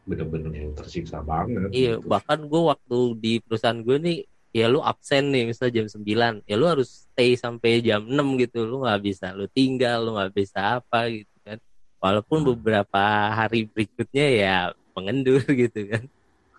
[0.01, 1.71] bener-bener tersiksa banget.
[1.71, 2.09] Iya, gitu.
[2.09, 4.19] bahkan gue waktu di perusahaan gue nih,
[4.51, 8.65] ya lu absen nih, misalnya jam 9, ya lu harus stay sampai jam 6 gitu,
[8.65, 11.61] lu nggak bisa, lu tinggal, lu nggak bisa apa gitu kan.
[12.01, 12.49] Walaupun Hmm.
[12.57, 14.57] beberapa hari berikutnya ya
[14.97, 16.03] mengendur gitu kan.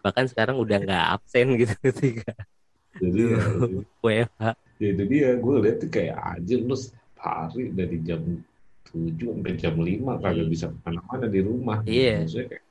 [0.01, 2.33] Bahkan sekarang udah nggak absen gitu ketika
[2.97, 3.39] Jadi ya,
[4.03, 4.43] WFH.
[4.81, 6.75] ya itu dia gue lihat tuh kayak aja lu
[7.15, 8.21] hari dari jam
[8.91, 12.25] 7 sampai jam 5 kagak bisa ke mana-mana di rumah Iya.
[12.25, 12.65] Maksudnya kayak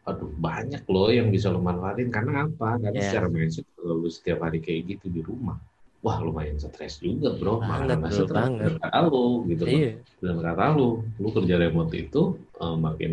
[0.00, 3.04] aduh banyak loh yang bisa lo manfaatin karena apa karena Iya.
[3.04, 5.58] secara mindset kalau lu setiap hari kayak gitu di rumah
[6.00, 8.72] wah lumayan stres juga bro malah nggak stres banget.
[8.72, 9.76] Dan kata lu gitu loh.
[9.76, 9.90] Iya,
[10.22, 12.22] dan kata lu lu kerja remote itu
[12.56, 13.12] eh, makin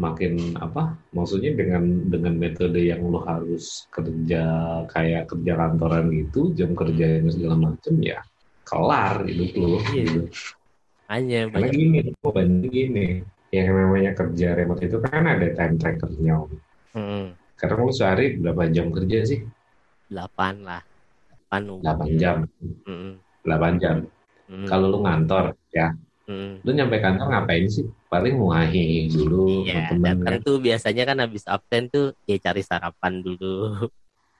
[0.00, 0.82] makin apa
[1.12, 4.42] maksudnya dengan dengan metode yang lo harus kerja
[4.88, 8.18] kayak kerja kantoran gitu jam kerjanya segala macem ya
[8.64, 10.02] kelar hidup lo Iya.
[10.08, 10.20] gitu.
[11.12, 11.72] hanya karena banyak.
[11.76, 13.06] gini mau banding gini
[13.50, 16.52] yang namanya kerja remote itu kan ada time trackernya Om.
[16.94, 17.26] Hmm,
[17.58, 19.40] karena lo sehari berapa jam kerja sih
[20.10, 20.82] 8 lah.
[21.50, 22.36] 8 8 jam
[22.86, 23.96] Hmm, 8 jam
[24.50, 25.90] hmm, kalau lu ngantor ya
[26.30, 26.62] hmm.
[26.62, 31.42] lu nyampe kantor ngapain sih paling ngahi dulu Iya, temen kan tuh biasanya kan habis
[31.44, 33.90] absen tuh ya cari sarapan dulu.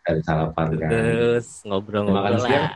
[0.00, 2.66] dari sarapan kan Terus ngobrol-ngobrol siang?
[2.70, 2.72] lah.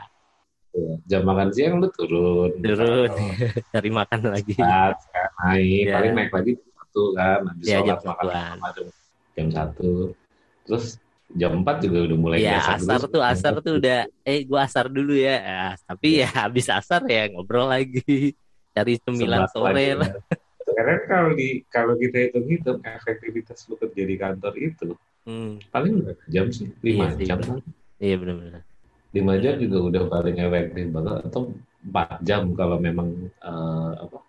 [0.74, 0.92] Iya.
[1.06, 3.10] jam makan siang lu turun Turun,
[3.74, 4.54] cari makan lagi.
[4.54, 5.94] Saat, kan, naik Iya.
[5.94, 8.86] paling naik lagi jam satu kan habis Iya, sholat jam makan jam,
[9.34, 9.90] jam satu
[10.64, 10.84] terus
[11.30, 13.10] jam empat juga udah mulai Ya biasa asar dulu.
[13.10, 15.36] tuh asar tuh udah eh gua asar dulu ya.
[15.40, 18.36] Ah, tapi ya habis asar ya ngobrol lagi.
[18.74, 20.10] Cari cemilan sore lah.
[20.10, 20.20] ya.
[20.64, 24.88] sekarang kalau di kalau kita hitung-hitung efektivitas lu kerja di kantor itu
[25.24, 25.56] Hmm.
[25.72, 26.68] paling berapa jam sih?
[26.84, 27.56] Lima Iya sih, jam kan?
[27.96, 28.60] Iya benar-benar.
[29.16, 31.42] Lima jam juga udah paling efektif banget atau
[31.80, 33.08] empat jam kalau memang
[33.40, 34.20] eh, apa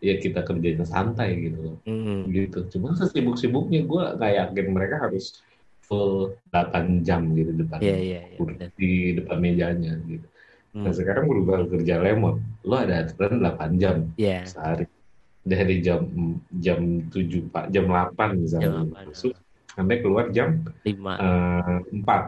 [0.00, 1.76] ya kita kerjanya santai gitu loh.
[1.84, 2.24] Hmm.
[2.32, 2.64] gitu.
[2.72, 5.36] Cuma sesibuk-sibuknya gue nggak yakin mereka harus
[5.84, 8.20] full 8 jam gitu depan iya iya.
[8.36, 8.68] benar.
[8.76, 10.26] di depan mejanya gitu.
[10.70, 10.94] Nah Hmm.
[10.94, 14.44] sekarang berubah kerja remote, lo ada aturan 8 jam Iya.
[14.44, 14.84] sehari
[15.40, 16.04] dari jam
[16.54, 16.78] jam
[17.08, 19.08] 7 pak jam 8 misalnya Jam 8.
[19.08, 19.32] masuk
[19.70, 21.14] sampai keluar jam Lima.
[21.16, 22.22] eh, 4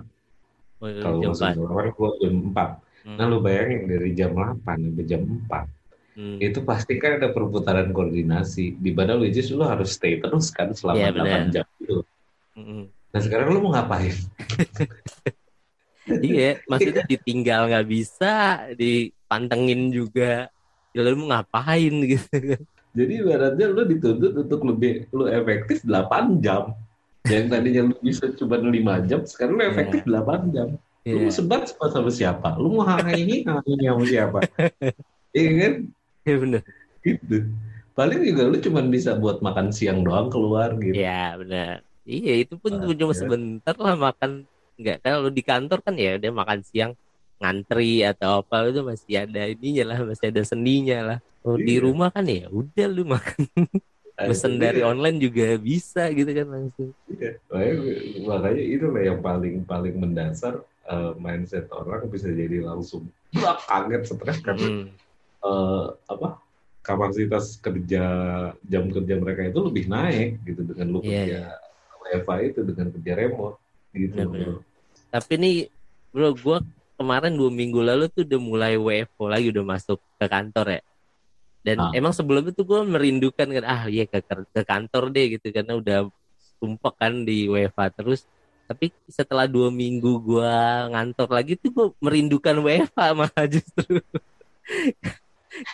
[0.81, 1.53] Oh, kalau jam masuk empat.
[1.53, 3.17] jam 8 keluar jam 4 Hmm.
[3.17, 5.65] nah lo bayangin dari jam 8 sampai jam 4
[6.11, 6.37] Hmm.
[6.39, 10.73] itu pasti kan ada perputaran koordinasi di mana which is lo harus stay terus kan
[10.73, 11.41] selama Iya, 8 benar.
[11.51, 11.97] jam itu
[12.53, 12.85] Hmm.
[13.07, 14.17] nah sekarang lo mau ngapain
[16.19, 18.35] Iya, maksudnya ditinggal nggak bisa,
[18.75, 20.51] dipantengin juga.
[20.91, 22.63] Ya lu mau ngapain gitu kan?
[22.91, 26.75] jadi ibaratnya lo dituntut untuk lebih lo efektif 8 jam
[27.31, 30.75] yang tadinya lo bisa cuma 5 jam sekarang lo efektif 8 jam
[31.09, 32.61] Lu Iya, mau sebat sebat sama siapa?
[32.61, 34.39] Lu mau hal ini sama siapa?
[35.33, 35.73] Iya kan?
[36.29, 36.63] iya bener.
[37.01, 37.37] Gitu.
[37.97, 40.93] Paling juga lu cuma bisa buat makan siang doang keluar gitu.
[40.93, 41.75] Iya benar.
[42.05, 43.17] Iya itu pun cuma ya.
[43.17, 44.45] sebentar lah makan.
[44.81, 46.93] Nggak kalau di kantor kan ya udah makan siang
[47.37, 51.19] ngantri atau apa itu masih ada ininya lah, masih ada seninya lah.
[51.41, 51.85] Oh, di Iya.
[51.85, 53.41] rumah kan ya udah lu makan
[54.13, 54.89] pesen itu dari dia.
[54.89, 56.91] online juga bisa gitu kan langsung.
[57.09, 57.31] Iya.
[57.49, 57.75] Makanya,
[58.29, 63.09] makanya itu lah yang paling paling mendasar eh, mindset orang bisa jadi langsung
[63.69, 64.89] kaget stres karena Hmm.
[65.41, 66.29] eh, apa
[66.81, 68.05] kapasitas kerja
[68.65, 71.41] jam kerja mereka itu lebih naik gitu dengan lu Iya, kerja
[72.01, 73.57] WFA itu dengan kerja remote
[73.93, 74.17] gitu.
[74.17, 74.61] Benar-benar.
[75.11, 75.57] Tapi nih
[76.11, 76.59] bro, gue
[76.95, 80.83] kemarin dua minggu lalu tuh udah mulai WFO lagi udah masuk ke kantor ya.
[81.61, 81.93] Dan Ah.
[81.93, 85.99] emang sebelum itu gue merindukan kan ah iya ke, ke kantor deh gitu karena udah
[86.57, 88.25] sumpah kan di WFA terus.
[88.65, 90.53] Tapi setelah dua minggu gue
[90.95, 93.99] ngantor lagi tuh gue merindukan WFA malah justru.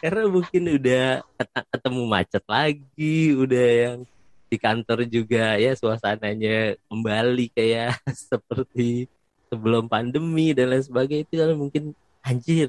[0.00, 3.98] karena mungkin udah ket- ketemu macet lagi, udah yang
[4.46, 7.98] di kantor juga ya suasananya kembali kayak
[8.30, 9.10] seperti
[9.46, 11.84] sebelum pandemi dan lain sebagainya itu kan mungkin
[12.20, 12.68] anjir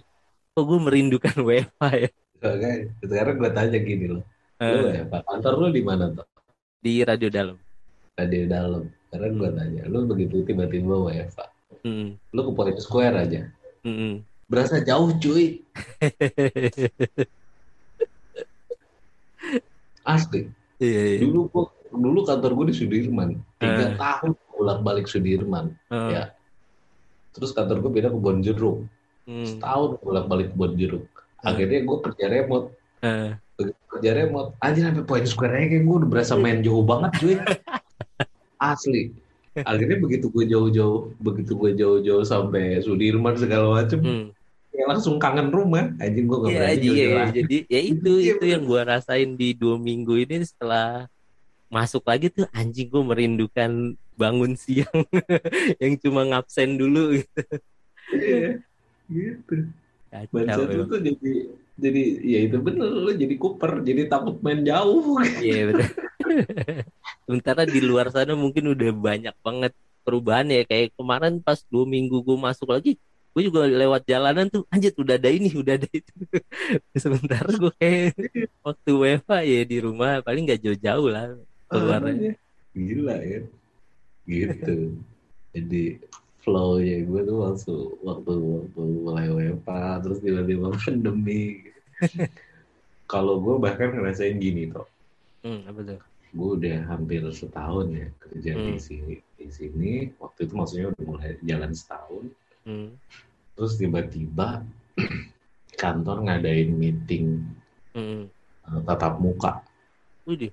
[0.52, 4.22] kok gue merindukan WFA ya Oke, sekarang gue tanya gini loh.
[4.58, 6.22] Lu Eh, WFA kantor lu di mana tuh?
[6.78, 7.58] di radio dalam
[8.14, 8.86] Di dalam.
[9.08, 11.50] Sekarang gue tanya, lu begitu tiba-tiba WFA,
[11.82, 13.42] Hmm, lu ke Point Square aja.
[13.82, 14.22] hmm.
[14.46, 15.66] Berasa jauh cuy.
[20.04, 20.48] Asli.
[20.78, 23.30] iya iya Dulu gua, dulu kantor gue di Sudirman.
[23.58, 23.98] Tiga Eh.
[23.98, 25.74] tahun bolak-balik Sudirman.
[25.90, 26.24] Eh, ya.
[27.38, 28.78] Terus kantor gue pindah ke Bonjeruk.
[29.24, 31.06] hmm, Setahun bolak-balik ke Bonjeruk.
[31.06, 31.46] Eh.
[31.46, 32.68] Akhirnya gue kerja remote.
[33.54, 34.50] Begitu kerja remote.
[34.58, 37.36] Anjir sampai Point Square aja kayak gue udah berasa main jauh banget cuy.
[38.60, 39.14] Asli.
[39.56, 44.28] Akhirnya begitu gue jauh-jauh, begitu gue jauh-jauh sampai Sudirman segala macem, Hmm.
[44.70, 45.90] kayak langsung kangen rumah.
[45.98, 47.18] Anjing gue gak Iya, berani jauh-jauh iya.
[47.20, 47.34] lagi.
[47.36, 51.10] jadi ya itu itu yang gue rasain di dua minggu ini setelah
[51.68, 55.06] masuk lagi tuh anjing gue merindukan bangun siang
[55.82, 57.42] yang cuma ngabsen dulu gitu.
[58.12, 58.52] Iya,
[59.08, 59.56] gitu.
[60.10, 60.88] Kacau lu emang.
[60.90, 61.32] tuh jadi
[61.78, 65.90] jadi ya itu bener lu jadi kuper jadi takut main jauh Iya benar.
[67.30, 72.24] Sementara di luar sana mungkin udah banyak banget perubahan ya kayak kemarin pas dua minggu
[72.24, 72.96] gue masuk lagi
[73.38, 76.10] gue juga lewat jalanan tuh anjir udah ada ini udah ada itu
[77.04, 78.18] sementara gue kayak
[78.66, 81.38] waktu WFA ya di rumah paling nggak jauh-jauh lah
[81.70, 82.34] keluarnya
[82.74, 83.46] gila ya
[84.28, 84.94] gitu
[85.56, 85.84] jadi
[86.44, 91.64] flow ya gue tuh waktu waktu waktu mulai WFA terus tiba-tiba pandemi
[93.08, 94.88] kalau gue bahkan ngerasain gini toh
[95.44, 98.80] hmm, apa tuh gue udah hampir setahun ya kerja di Hmm.
[98.80, 102.24] sini di sini waktu itu maksudnya udah mulai jalan setahun
[102.68, 102.90] hmm.
[103.56, 104.62] terus tiba-tiba
[105.82, 107.42] kantor ngadain meeting
[107.98, 108.30] Hmm.
[108.70, 109.64] eh, tatap muka
[110.28, 110.52] Widih.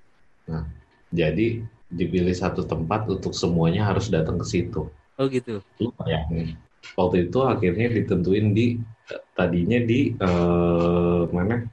[1.10, 1.60] jadi
[1.94, 4.90] dipilih satu tempat untuk semuanya harus datang ke situ.
[5.14, 5.62] Oh gitu.
[5.78, 6.58] Lu bayangin.
[6.98, 8.76] Waktu itu akhirnya ditentuin di
[9.32, 11.64] tadinya di eh, mana?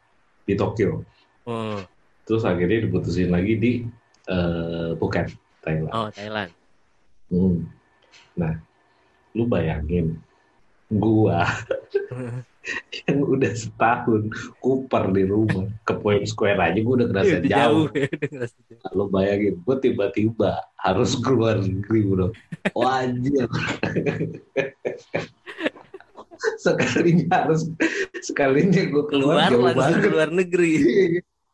[0.46, 1.04] Di Tokyo.
[1.50, 1.82] Oh,
[2.30, 3.72] terus akhirnya diputusin lagi di
[4.30, 5.34] eh, Phuket
[5.66, 5.94] Thailand.
[5.94, 6.52] Oh Thailand.
[7.32, 7.64] Hmm.
[8.36, 8.54] nah
[9.36, 10.20] lu bayangin.
[10.92, 11.48] Gua
[13.04, 17.86] yang udah setahun kuper di rumah ke Point Square aja gua udah Iya, ngerasa jauh.
[17.90, 18.08] ya,
[18.46, 18.94] jauh.
[18.94, 22.28] lu bayangin gua tiba-tiba harus keluar negeri bro
[22.72, 23.50] wajib
[26.58, 27.70] sekalinya harus
[28.20, 30.02] sekalinya gua keluar, keluar jauh banget.
[30.02, 30.72] keluar negeri.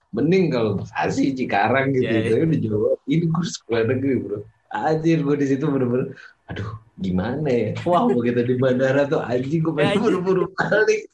[0.10, 2.32] Mending kalau Bekasi Cikarang gitu Iya, iya.
[2.34, 6.16] tapi di Jawa ini gue sekolah negeri bro anjir gue di situ bener-bener
[6.48, 11.06] aduh gimana ya wah begitu di bandara tuh anjing gue pengen buru-buru balik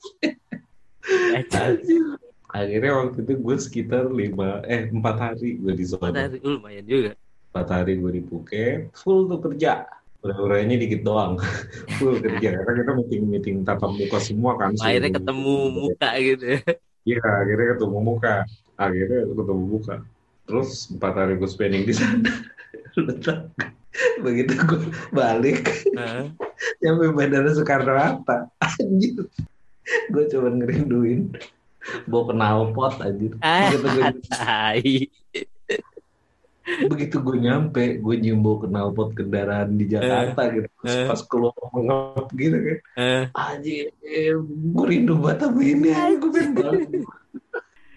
[2.54, 6.86] akhirnya waktu itu gue sekitar lima eh empat hari gue di sana Bentar, lu lumayan
[6.86, 7.12] juga.
[7.50, 9.89] empat hari gue di Phuket full tuh kerja
[10.24, 11.36] udah-udahnya dikit doang
[12.00, 16.46] full kerja karena kita meeting meeting tatap muka semua kan Akhirnya ketemu muka gitu.
[16.48, 16.60] ya.
[17.04, 18.36] Iya, akhirnya ketemu muka.
[18.80, 19.96] Akhirnya ketemu muka.
[20.48, 22.32] Terus empat hari gue spending di sana.
[24.25, 24.82] Begitu gue
[25.13, 26.34] balik, Heeh.
[26.82, 28.49] nyampe Bandara Soekarno-Hatta.
[28.58, 29.29] Anjir.
[30.10, 31.36] Gue cuma ngerinduin
[32.08, 33.36] bawa knalpot anjir.
[33.43, 34.08] Ah, Begitu gue,
[36.88, 40.67] begitu gue nyampe, gue nyium bau knalpot kendaraan di Jakarta gitu.
[40.79, 41.08] Terus eh.
[41.12, 42.77] pas keluar mengap gitu kan.
[42.95, 43.91] Eh, Anjir,
[44.47, 45.89] gue rindu banget sama ini.
[45.91, 46.89] Anjir, gue pengen balik.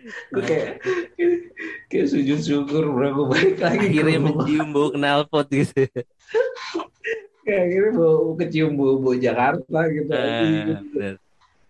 [0.06, 0.68] Gue kayak
[1.90, 5.86] kayak sujud syukur bro gue balik lagi akhirnya mencium bau knalpot gitu.
[7.42, 11.14] kayak akhirnya bau kecium bau bau Jakarta gitu Ah, bener.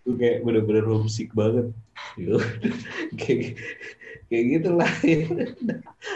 [0.03, 1.73] gue kayak bener-bener homesick banget
[2.15, 2.37] gitu.
[3.21, 3.57] kayak
[4.27, 4.91] kayak gitu lah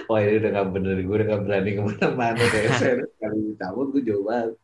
[0.07, 3.87] wah ini udah gak bener gue udah gak berani ke mana-mana kayak saya kali cabut
[3.93, 4.55] gue jauh banget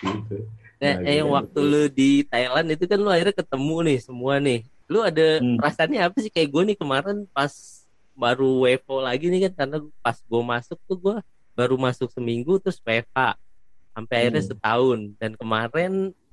[0.00, 0.36] gitu
[0.82, 1.36] Nah, Nah, eh, yang gitu.
[1.38, 4.66] waktu lu di Thailand itu kan lu akhirnya ketemu nih semua nih.
[4.92, 5.56] Lu ada Hmm.
[5.56, 7.48] perasaannya apa sih kayak gue nih kemarin pas
[8.12, 11.16] baru WFO lagi nih kan karena pas gue masuk tuh gue
[11.52, 13.40] baru masuk seminggu terus WFH
[13.90, 14.50] sampai akhirnya Hmm.
[14.52, 15.92] setahun dan kemarin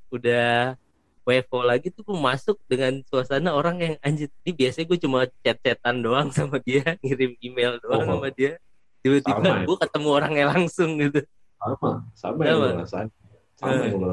[0.10, 0.76] udah
[1.22, 5.96] WFO lagi tuh gue masuk dengan suasana orang yang anjir ini biasanya gue cuma chat-chatan
[6.00, 8.08] doang sama dia ngirim email doang Oh.
[8.18, 8.58] sama dia
[9.00, 9.64] tiba-tiba Sama ya?
[9.64, 11.22] gue ketemu orangnya langsung gitu
[11.56, 12.66] sama sama yang Sama.
[12.66, 13.08] lo rasain
[13.56, 13.80] sama Eh.
[13.86, 14.08] yang lo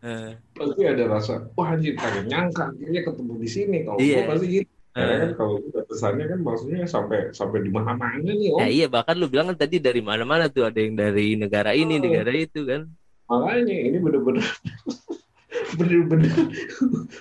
[0.00, 4.16] Eh, pasti ada rasa wah anjir kagak nyangka akhirnya ketemu di sini kalau Iya.
[4.16, 5.18] gue pasti gitu karena eh.
[5.20, 9.14] kan kalau gue pesannya kan maksudnya sampai sampai di mana-mana nih om Ya iya bahkan
[9.14, 12.02] lu bilang kan tadi dari mana-mana tuh ada yang dari negara ini, Oh.
[12.02, 12.88] negara itu kan.
[13.26, 14.42] makanya ini bener-bener
[15.78, 16.32] bener-bener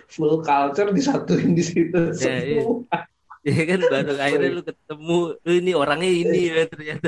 [0.08, 2.64] full culture disatuin di situ Ya, iya.
[2.64, 3.00] semua
[3.40, 7.08] Ya kan baru akhirnya lu ketemu "Oh, ini orangnya ini ya ternyata.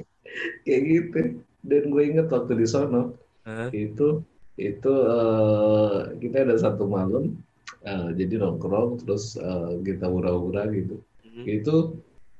[0.64, 1.20] kayak gitu
[1.60, 3.68] dan gue inget waktu di sono Hah?
[3.70, 4.22] itu
[4.58, 7.38] itu eh, kita ada satu malam
[7.80, 10.98] eh, jadi nongkrong terus eh, kita hura-hura gitu.
[11.22, 11.46] Hmm.
[11.46, 11.76] itu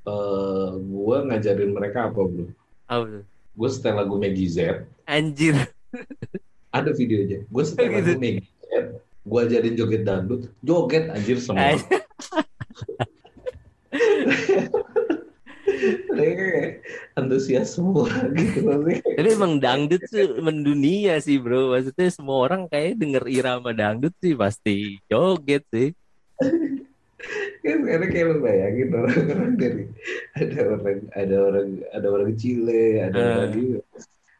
[0.02, 2.50] eh, gue ngajarin mereka apa bro?
[2.90, 3.22] Apa
[3.58, 4.58] gue setel lagu Maggie Z.
[5.06, 5.54] Anjir.
[6.74, 7.96] ada videonya gue setel Gitu.
[7.96, 8.72] lagu Maggie Z
[9.28, 10.42] gue ajarin joget dangdut.
[10.60, 11.76] Joget anjir semua
[17.14, 21.72] antusias semua gitu Tapi emang dangdut tuh mendunia sih bro.
[21.72, 25.90] Maksudnya semua orang kayak denger irama dangdut sih pasti joget sih.
[27.58, 29.84] kan karena kayak lo bayangin orang-orang dari
[30.38, 33.26] ada orang ada orang ada orang Chile ada Eh.
[33.26, 33.52] orang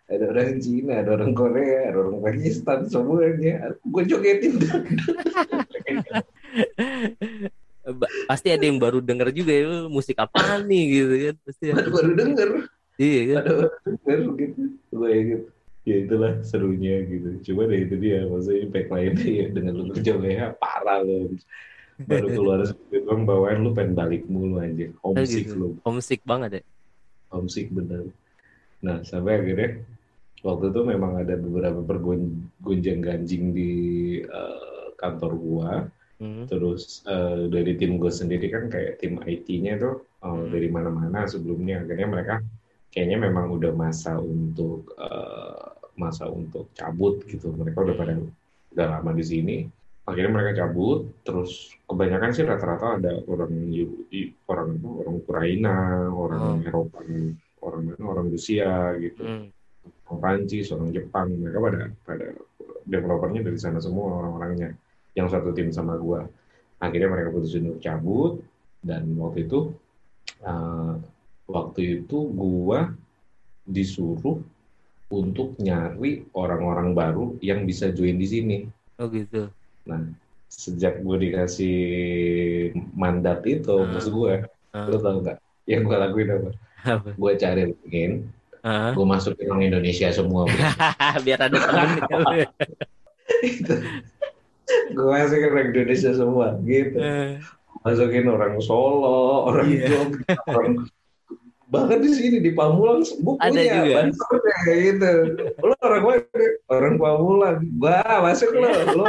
[0.09, 4.55] ada orang Cina ada orang Korea ada orang Pakistan semuanya gue jogetin
[8.27, 11.35] Pasti ada yang baru denger juga ya "Oh, musik apa nih gitu kan.
[11.43, 11.75] Pasti ada.
[11.79, 12.49] baru baru denger
[12.99, 13.43] Iya kan.
[13.47, 15.43] orang denger gitu gue inget
[15.87, 20.13] ya itulah serunya gitu cuma deh itu dia maksudnya impact lainnya ya dengan lu kerja
[20.19, 21.33] WH parah lo
[21.99, 25.55] baru keluar sedikit doang bawaan lu pengen balik mulu anjir homesick gitu.
[25.57, 26.63] lu Homesick banget ya.
[27.31, 28.11] homesick bener.
[28.83, 29.83] Nah sampai akhirnya
[30.43, 33.73] waktu itu memang ada beberapa pergonjang ganjing di
[34.23, 35.73] eh, kantor gua.
[36.19, 36.45] Hmm.
[36.51, 40.51] Terus eh, dari tim gue sendiri kan kayak tim IT-nya tuh Hmm.
[40.51, 41.87] dari mana-mana sebelumnya.
[41.87, 42.35] Akhirnya mereka
[42.91, 47.55] kayaknya memang udah masa untuk eh, masa untuk cabut gitu.
[47.55, 48.15] Mereka udah pada
[48.75, 49.57] udah lama di sini.
[50.11, 51.07] Akhirnya mereka cabut.
[51.23, 53.53] Terus kebanyakan sih rata-rata ada orang
[54.51, 55.77] orang orang Ukraina,
[56.11, 56.99] orang Eropa,
[57.63, 59.47] orang mana, orang Rusia gitu, Hmm.
[60.11, 61.31] orang Prancis, orang Jepang.
[61.31, 62.27] Mereka pada pada
[62.89, 64.75] developernya dari sana semua orang-orangnya
[65.19, 66.31] yang satu tim sama gua.
[66.79, 68.39] Akhirnya mereka putusin untuk cabut
[68.87, 69.75] dan waktu itu
[70.41, 70.93] eh,
[71.51, 72.95] waktu itu gua
[73.67, 74.39] disuruh
[75.09, 78.59] untuk nyari orang-orang baru yang bisa join di sini.
[79.01, 79.49] Oh gitu.
[79.89, 80.05] Nah,
[80.49, 81.77] sejak gue dikasih
[82.93, 83.89] mandat itu, Ah.
[83.89, 84.35] maksud gue,
[84.77, 84.85] Ah.
[84.85, 85.41] lo tau nggak?
[85.65, 86.51] Yang gue lakuin apa?
[86.85, 87.09] Apa?
[87.17, 88.13] Gue cari LinkedIn,
[88.61, 88.93] Hah?
[88.93, 90.45] gue masukin orang Indonesia semua.
[91.25, 91.89] Biar ada temen
[94.91, 96.99] gue masukin orang Indonesia semua, gitu.
[96.99, 97.39] Eh,
[97.79, 99.87] Masukin orang Solo, orang Iya.
[99.89, 100.75] Jogja, orang
[101.69, 104.01] bahkan di sini di Pamulang bukunya Ada juga.
[104.73, 105.13] gitu
[105.61, 106.25] lo orang mana
[106.73, 109.05] orang Pamulang gua masuk lo lo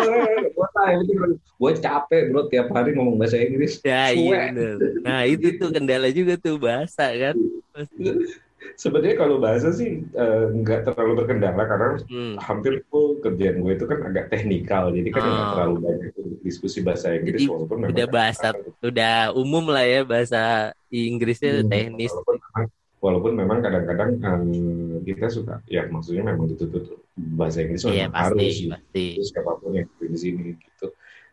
[0.75, 1.13] tahu itu
[1.55, 4.75] gua capek bro tiap hari ngomong bahasa Inggris Ya iya bener.
[5.07, 7.39] Nah itu tuh kendala juga tuh bahasa kan.
[8.75, 12.35] sebenarnya kalau bahasa sih eh, nggak terlalu berkendala karena Hmm.
[12.39, 15.51] hampir tuh kerjaan gue itu kan agak teknikal jadi kan nggak Ah.
[15.55, 16.09] terlalu banyak
[16.41, 18.47] diskusi bahasa Inggris Jadi walaupun udah bahasa
[18.81, 22.09] udah umum lah ya bahasa Inggrisnya Hmm, teknis.
[22.11, 22.65] Walaupun memang,
[22.99, 28.33] walaupun memang kadang-kadang eh, kita suka, ya maksudnya memang dituntut bahasa Inggris Iya memang pasti
[28.43, 29.05] harus pasti.
[29.15, 30.87] itu siapa pun yang di sini gitu.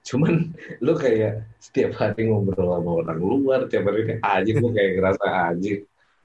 [0.06, 0.32] Cuman
[0.84, 5.26] lu kayak setiap hari ngobrol sama orang luar, tiap hari kayak aja gue kayak ngerasa
[5.50, 5.72] aja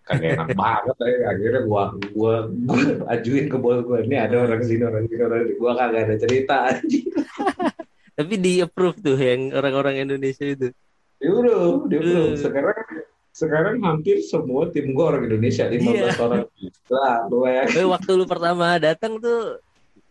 [0.04, 1.30] kagak enak banget ya.
[1.30, 2.80] akhirnya gua gua gua
[3.14, 6.16] ajuin ke bos gue ini ada orang sini orang sini orang sini gua kagak ada
[6.18, 6.58] cerita
[8.12, 10.70] Tapi di approve tuh yang orang-orang Indonesia itu.
[11.18, 12.36] bro dia bro Hmm.
[12.36, 12.78] sekarang
[13.32, 15.80] sekarang hampir semua tim gua orang Indonesia 15
[16.20, 16.44] orang
[16.88, 19.62] lah lu ya Eh, waktu lu pertama datang tuh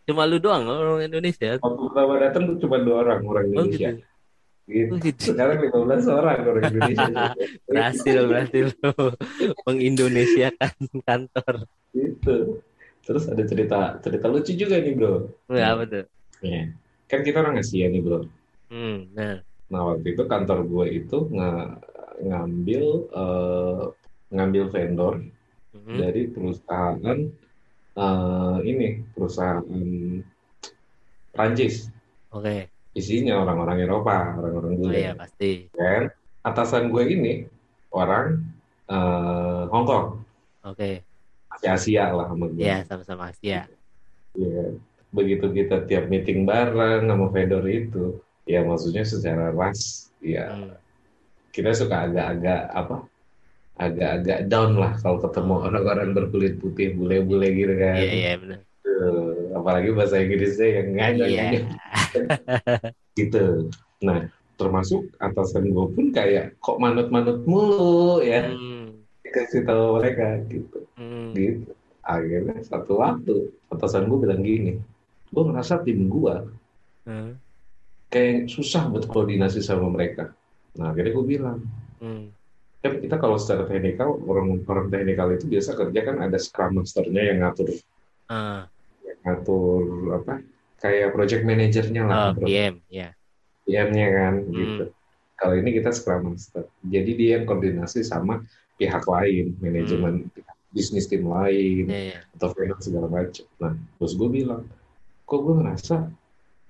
[0.03, 1.55] cuma lu doang orang Indonesia.
[1.57, 3.91] Waktu pertama datang tuh cuma dua orang orang Oh Indonesia.
[3.91, 4.01] gitu.
[4.01, 4.10] Gitu.
[4.71, 5.35] Oh gitu.
[5.35, 7.35] Sekarang 15 orang orang Indonesia.
[7.68, 8.66] Berhasil berhasil
[9.66, 11.55] mengindonesiakan kantor.
[11.91, 12.62] gitu.
[13.03, 15.27] Terus ada cerita cerita lucu juga nih bro.
[15.51, 16.05] Wah, apa tuh?
[16.41, 16.71] Ya.
[17.11, 18.31] Kan kita orang Asia nih bro.
[18.71, 19.43] Hmm, nah.
[19.66, 21.79] Nah waktu itu kantor gue itu nga-
[22.21, 23.83] ngambil eh,
[24.31, 25.14] ngambil vendor
[25.71, 25.95] Hmm.
[25.97, 27.18] dari perusahaan
[27.95, 29.62] eh, ini perusahaan
[31.31, 31.87] Prancis.
[32.31, 32.66] Oke.
[32.91, 34.99] Isinya orang-orang Eropa, orang-orang Oh bule.
[34.99, 35.70] iya pasti.
[35.70, 36.11] kan
[36.43, 37.34] atasan gue ini
[37.93, 38.41] orang
[38.86, 40.07] eh, Hong Kong
[40.62, 41.05] Oke.
[41.51, 43.66] Asia Asia lah sama gue Iya, sama-sama Asia.
[44.34, 44.64] Iya.
[45.11, 50.74] begitu kita tiap meeting bareng sama vendor itu ya maksudnya secara ras ya Hmm.
[51.51, 52.97] kita suka agak-agak apa
[53.74, 58.61] agak-agak down lah kalau ketemu orang-orang berkulit putih bule-bule gitu kan Iya, iya benar.
[59.61, 61.45] Apalagi bahasa Inggrisnya yang ngajak Iya.
[63.19, 63.69] gitu
[64.01, 68.97] nah termasuk atasan gue pun kayak kok manut-manut mulu ya Hmm.
[69.25, 71.33] kasih tahu mereka gitu Hmm.
[71.33, 73.35] gitu akhirnya satu waktu
[73.69, 74.81] atasan gue bilang gini
[75.31, 76.35] gue ngerasa tim gue
[77.05, 77.37] Hmm.
[78.09, 80.33] kayak susah buat koordinasi sama mereka
[80.75, 81.59] nah akhirnya gue bilang
[82.01, 82.33] Hmm.
[82.81, 87.23] kan kita kalau secara teknikal orang orang teknikal itu biasa kerja kan ada scrum masternya
[87.33, 87.69] yang ngatur
[88.27, 88.65] Ah.
[89.23, 89.83] Ngatur
[90.16, 90.41] apa
[90.79, 92.41] kayak project manajernya lah Oh.
[92.41, 93.12] PM, ya.
[93.64, 94.55] PM-nya kan Hmm.
[94.55, 94.85] gitu
[95.35, 98.45] kalau ini kita scrum master jadi dia yang koordinasi sama
[98.77, 102.21] pihak lain manajemen pihak bisnis tim lain Iya, iya.
[102.33, 103.43] atau finance segala macam.
[103.59, 104.62] Nah, bos gue bilang,
[105.27, 106.07] kok gue ngerasa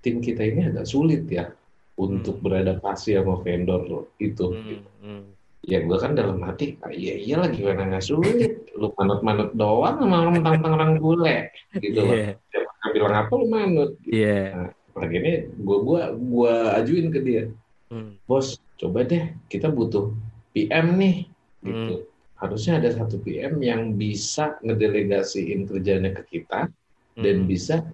[0.01, 1.53] tim kita ini agak sulit ya
[1.95, 4.47] untuk beradaptasi sama vendor itu.
[4.49, 4.81] Hmm.
[5.05, 5.25] Hmm.
[5.61, 10.25] Ya gue kan dalam hati, ah, iya iyalah gimana nggak sulit, lu manut-manut doang sama
[10.25, 12.17] orang mentang-mentang orang bule, gitu loh.
[12.17, 12.33] Iya.
[12.49, 13.91] Siapa bilang apa lu manut?
[14.09, 14.73] Iya.
[14.97, 17.45] Akhirnya gue gua gua ajuin ke dia,
[17.93, 18.17] Hmm.
[18.25, 20.17] bos coba deh kita butuh
[20.57, 21.29] PM nih,
[21.61, 22.09] gitu.
[22.41, 26.73] Harusnya ada satu PM yang bisa ngedelegasiin kerjanya ke kita,
[27.21, 27.49] dan Hmm.
[27.53, 27.85] bisa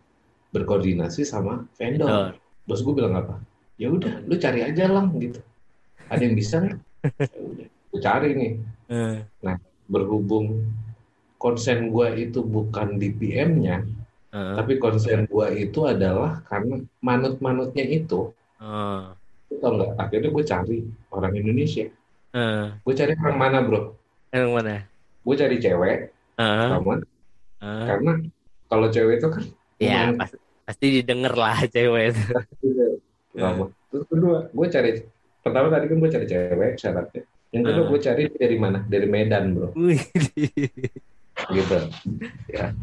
[0.54, 2.06] berkoordinasi sama vendor.
[2.06, 2.30] Vendor.
[2.62, 3.42] Bos gue bilang apa?
[3.74, 5.42] Ya udah, lu cari aja lah gitu.
[6.06, 6.78] Ada yang bisa nggak?
[7.90, 8.52] Gue cari nih.
[8.88, 9.16] Eh.
[9.86, 10.66] Berhubung
[11.36, 13.84] konsen gue itu bukan di PM-nya,
[14.32, 14.54] Eh.
[14.57, 18.32] tapi konsen gue itu adalah karena manut-manutnya itu.
[19.46, 19.90] Lu tau nggak?
[19.96, 20.78] Akhirnya gue cari
[21.09, 21.86] orang Indonesia.
[22.32, 22.66] Eh.
[22.82, 23.94] Gue cari orang mana bro?
[24.30, 24.74] Yang mana?
[25.22, 25.98] Gue cari cewek,
[26.36, 26.68] Eh.
[26.68, 26.98] sama
[27.57, 27.84] Eh.
[27.86, 28.12] karena
[28.66, 29.44] kalau cewek itu kan
[29.76, 30.30] Ya, lumayan pas,
[30.64, 32.22] pasti didengar lah cewek itu.
[33.30, 33.68] Pertama.
[33.92, 34.90] Terus kedua, gue cari
[35.47, 37.22] pertama tadi kan gue cari cewek syaratnya.
[37.55, 37.90] Yang kedua Hmm.
[37.94, 38.78] gue cari dari mana?
[38.82, 39.70] Dari Medan bro,
[41.55, 41.78] gitu.
[42.51, 42.74] Ya,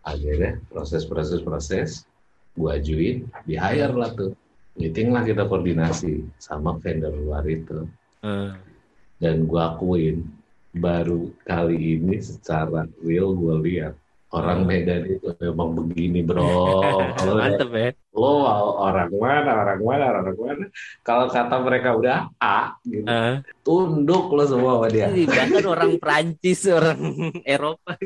[0.00, 2.08] akhirnya proses proses proses,
[2.56, 4.32] gue ajuin, di hire lah tuh.
[4.72, 7.84] Meeting lah kita koordinasi sama vendor luar itu.
[8.24, 8.56] Eh.
[9.20, 10.24] Dan gue akuin
[10.72, 13.92] baru kali ini secara real gue lihat
[14.32, 16.40] orang Medan itu memang begini bro.
[17.28, 17.90] Lo Mantep ya.
[18.12, 18.44] lo
[18.78, 20.64] orang mana orang mana orang mana
[21.00, 23.40] kalau kata mereka udah A gitu Eh.
[23.62, 27.00] tunduk lo semua sama dia Bahkan orang Prancis, orang
[27.42, 27.96] Eropa.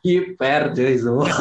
[0.00, 1.32] hiper cuy semua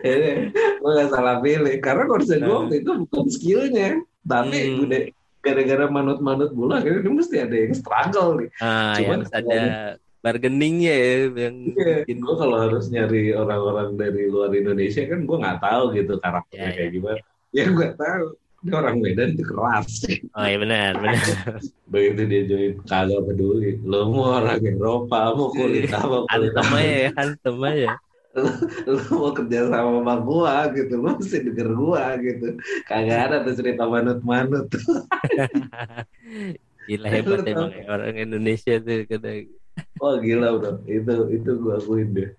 [0.00, 3.88] ini gue gak salah pilih karena konsen gue waktu itu bukan skillnya
[4.22, 4.84] tapi Hmm.
[4.84, 5.00] udah
[5.38, 9.58] gara-gara manut-manut bola dia mesti ada yang struggle nih Ah, Cuman yang ada
[10.18, 11.12] bargainingnya ya
[11.48, 15.82] yang Iya, bikin gue kalau harus nyari orang-orang dari luar Indonesia kan gue nggak tahu
[15.94, 17.20] gitu karakternya Ya, kayak gimana.
[17.50, 18.26] Ya gue tahu.
[18.58, 20.02] dia orang Medan itu keras.
[20.34, 21.22] Oh iya benar benar.
[21.94, 23.78] Begitu dia join kagak peduli.
[23.86, 27.90] Lo mau orang Eropa mau kulit apa kulit antem ya antem aja.
[28.82, 32.58] Lu mau kerja sama sama gua gitu lu mesti denger gua gitu.
[32.82, 34.66] Kagak ada tuh cerita manut-manut.
[36.88, 39.04] Gila hebat emang ya, orang Indonesia tuh
[39.78, 42.30] kata oh gila bro itu itu gua akuin deh.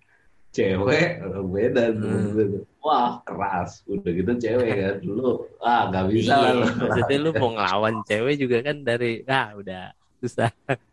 [0.49, 2.65] Cewek beda Hmm.
[2.81, 3.85] wah keras.
[3.85, 6.71] Udah gitu cewek kan dulu ah nggak bisa iya, lah.
[6.73, 10.49] maksudnya lu mau ngelawan cewek juga kan dari ah udah susah.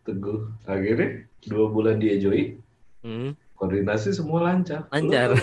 [0.06, 0.46] Teguh.
[0.68, 2.60] Akhirnya dua bulan dia join
[3.02, 3.30] hmm.
[3.56, 4.84] koordinasi semua lancar.
[4.92, 5.34] Lancar.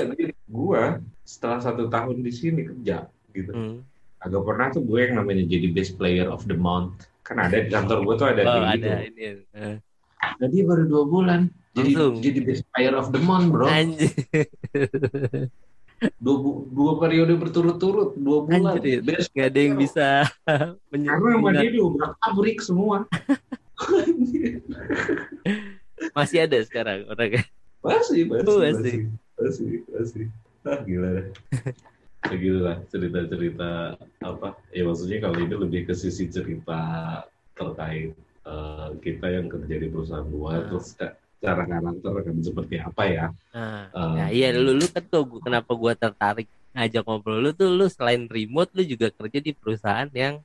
[0.45, 3.51] gua setelah satu tahun di sini kerja gitu.
[3.51, 3.81] Hmm.
[4.23, 7.11] agak pernah tuh gue yang namanya jadi best player of the month.
[7.27, 8.87] Kan ada di kantor gue tuh ada oh ada gitu.
[9.11, 9.75] ini eh.
[10.37, 11.41] Nah, dia baru dua bulan.
[11.73, 12.15] Jadi Langsung.
[12.21, 13.65] jadi best player of the month bro.
[13.65, 14.13] Anjir.
[16.19, 16.35] Dua,
[16.67, 18.75] dua periode berturut-turut dua bulan.
[18.75, 20.07] Anjir, best nggak ada yang bisa
[20.91, 23.07] karena sama dia diobrak abrik semua.
[26.11, 27.47] Masih ada sekarang orangnya.
[27.79, 28.75] Masih masih Oh, masih.
[28.75, 28.95] masih.
[29.39, 30.25] masih masih.
[30.63, 31.27] Ah gila deh.
[32.23, 33.69] Begitu lah cerita-cerita
[34.19, 34.55] apa?
[34.71, 36.79] Ya maksudnya kalau ini lebih ke sisi cerita
[37.55, 38.11] terkait
[38.43, 40.67] eh, kita yang kerja di perusahaan luar Ah.
[40.69, 40.87] terus
[41.43, 43.25] cara karakter akan seperti apa ya?
[43.51, 47.69] Nah, Eh, nah iya lu, lu kan tuh kenapa gua tertarik ngajak ngobrol lu tuh
[47.69, 50.41] lu selain remote lu juga kerja di perusahaan yang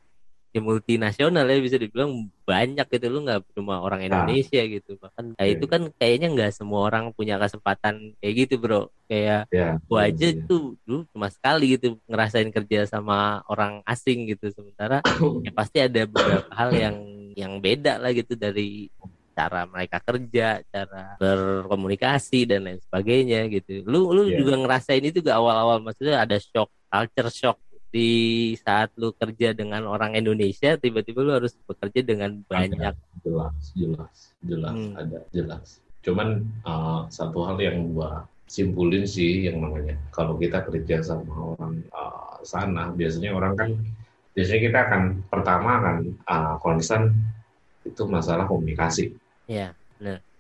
[0.48, 4.96] ya multinasional ya bisa dibilang banyak gitu lu nggak cuma orang Indonesia gitu.
[4.96, 8.88] Bahkan nah, itu kan kayaknya nggak semua orang punya kesempatan kayak gitu bro.
[9.06, 10.42] Kayak ya gua aja iya.
[10.48, 14.48] tuh dulu cuma sekali gitu ngerasain kerja sama orang asing gitu.
[14.50, 15.04] Sementara
[15.46, 16.96] ya pasti ada beberapa hal yang
[17.38, 18.90] yang beda lah gitu dari
[19.32, 23.86] cara mereka kerja, cara berkomunikasi dan lain sebagainya gitu.
[23.86, 24.42] Lu lu Iya.
[24.42, 27.58] juga ngerasain itu gak awal-awal maksudnya ada shock, culture shock
[27.88, 28.10] di
[28.60, 32.92] saat lu kerja dengan orang Indonesia tiba-tiba lu harus bekerja dengan banyak
[33.24, 34.92] jelas jelas jelas Hmm.
[34.92, 41.00] ada jelas cuman uh, satu hal yang gua simpulin sih yang namanya kalau kita kerja
[41.00, 43.70] sama orang uh, sana biasanya orang kan
[44.38, 47.10] biasanya kita akan pertama akan uh, concern
[47.82, 49.10] itu masalah komunikasi
[49.50, 49.74] ya.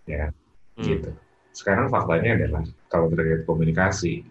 [0.06, 0.30] ya
[0.78, 0.86] Hmm.
[0.86, 1.10] gitu
[1.50, 4.22] sekarang faktanya adalah kalau terkait komunikasi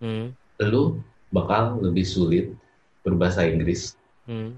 [0.00, 0.32] Hmm.
[0.64, 0.96] lu
[1.28, 2.56] bakal lebih sulit
[3.04, 4.56] berbahasa Inggris Hmm.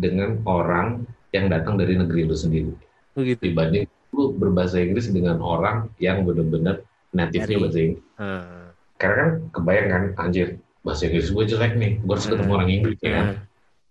[0.00, 2.72] dengan orang yang datang dari negeri lu sendiri
[3.12, 3.36] Oh gitu.
[3.44, 3.84] dibanding
[4.16, 6.80] lu berbahasa Inggris dengan orang yang benar-benar
[7.12, 8.04] native-nya bahasa Inggris.
[8.16, 8.72] Hmm.
[8.96, 10.48] Karena kan kebayang kan, anjir,
[10.80, 12.56] bahasa Inggris gue jelek nih, gue harus ketemu Hmm.
[12.56, 13.38] orang Inggris ya kan, Hmm.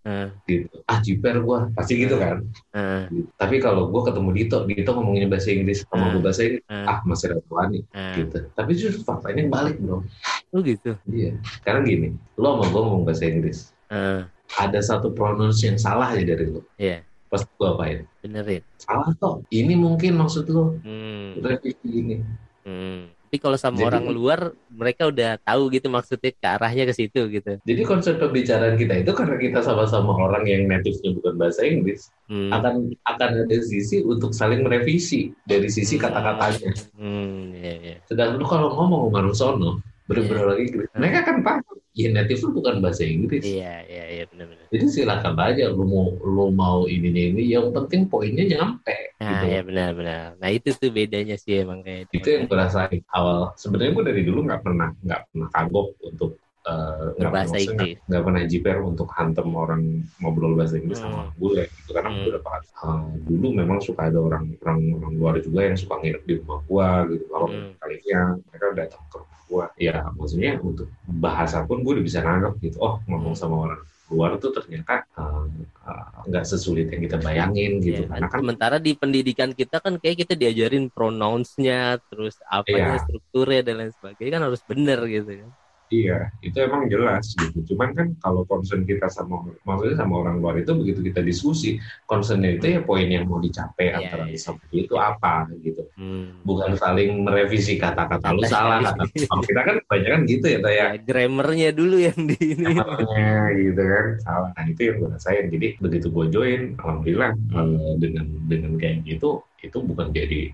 [0.07, 0.31] Hmm.
[0.47, 0.71] gitu.
[0.87, 2.39] Ah, jiper gue, pasti gitu kan.
[2.71, 3.11] Hmm.
[3.11, 3.27] Gitu.
[3.35, 6.87] Tapi kalau gue ketemu Dito, Dito ngomongin bahasa Inggris, sama gue bahasa Inggris, Hmm.
[6.87, 8.15] ah masih Radwani, Hmm.
[8.15, 8.37] gitu.
[8.55, 10.07] Tapi justru faktanya balik bro.
[10.55, 10.95] Oh gitu.
[11.11, 11.35] Iya.
[11.59, 14.31] Sekarang gini, lo sama gue ngomong bahasa Inggris, Hmm.
[14.55, 16.63] ada satu pronounce yang salah aja dari lo.
[16.79, 17.03] Iya.
[17.27, 18.07] Pas gue apain?
[18.23, 18.63] Benerin.
[18.79, 19.43] Salah toh.
[19.51, 21.35] Ini mungkin maksud lo, Hmm.
[21.43, 22.23] revisi ini.
[22.63, 23.11] Hmm.
[23.27, 24.39] Tapi kalau sama Jadi- orang luar
[24.71, 27.59] mereka udah tahu gitu maksudnya ke arahnya ke situ gitu.
[27.59, 32.55] Jadi konsep pembicaraan kita itu karena kita sama-sama orang yang native-nya bukan bahasa Inggris, Hmm.
[32.55, 36.71] akan akan ada sisi untuk saling merevisi dari sisi kata-katanya.
[36.95, 37.95] Hmm, iya, iya.
[38.07, 39.71] Sedangkan lu kalau ngomong sama Rusono,
[40.07, 40.99] bener-bener orang Inggris, Hmm.
[41.03, 41.75] mereka kan paham.
[41.97, 43.41] Ya native lu bukan bahasa Inggris.
[43.41, 44.69] Iya, iya, iya benar-benar.
[44.69, 49.17] Jadi silakan aja lu mau lu mau ini ini, yang penting poinnya nyampe.
[49.17, 49.45] Nah, gitu.
[49.49, 50.37] iya benar-benar.
[50.37, 53.57] Nah, itu tuh bedanya sih emang kayak Itu yang gue rasain awal.
[53.57, 56.37] Sebenarnya gue dari dulu nggak pernah nggak pernah kagok untuk
[56.67, 57.97] nggak Berbahasa maksudnya Inggris.
[58.03, 59.81] nggak- pernah jiper untuk hantem orang
[60.17, 61.07] ngobrol bahasa Inggris Hmm.
[61.07, 62.19] sama gue gitu karena Hmm.
[62.21, 66.23] beberapa kali eh, dulu memang suka ada orang orang orang luar juga yang suka nginep
[66.23, 67.71] di rumah gue gitu kalau Hmm.
[67.77, 72.53] kalinya mereka datang ke rumah gue ya maksudnya untuk bahasa pun gue udah bisa nangkep
[72.61, 73.39] gitu oh ngomong Hmm.
[73.39, 75.43] sama orang luar tuh ternyata eh,
[75.83, 79.95] eh, nggak sesulit yang kita bayangin gitu Iya, karena kan sementara di pendidikan kita kan
[79.95, 83.03] kayak kita diajarin pronounce-nya, terus apanya Iya.
[83.03, 85.51] strukturnya dan lain sebagainya kan harus bener gitu kan.
[85.87, 87.73] Iya, itu emang jelas gitu.
[87.73, 92.59] Cuman kan kalau concern kita sama maksudnya sama orang luar itu begitu kita diskusi, concernnya
[92.59, 94.35] itu ya poin yang mau dicapai Iya, antara iya.
[94.35, 95.87] sama dia itu apa gitu.
[95.95, 96.43] Hmm.
[96.43, 99.07] Bukan saling merevisi kata-kata lu salah kata.
[99.31, 100.59] Kalau kita kan kebanyakan gitu ya.
[100.67, 102.75] Ya, grammarnya dulu yang di ini.
[102.75, 104.49] Namanya gitu kan salah.
[104.59, 105.45] Nah itu yang gue rasain.
[105.47, 110.53] Jadi begitu gue join, alhamdulillah eh, dengan dengan kayak gitu itu bukan jadi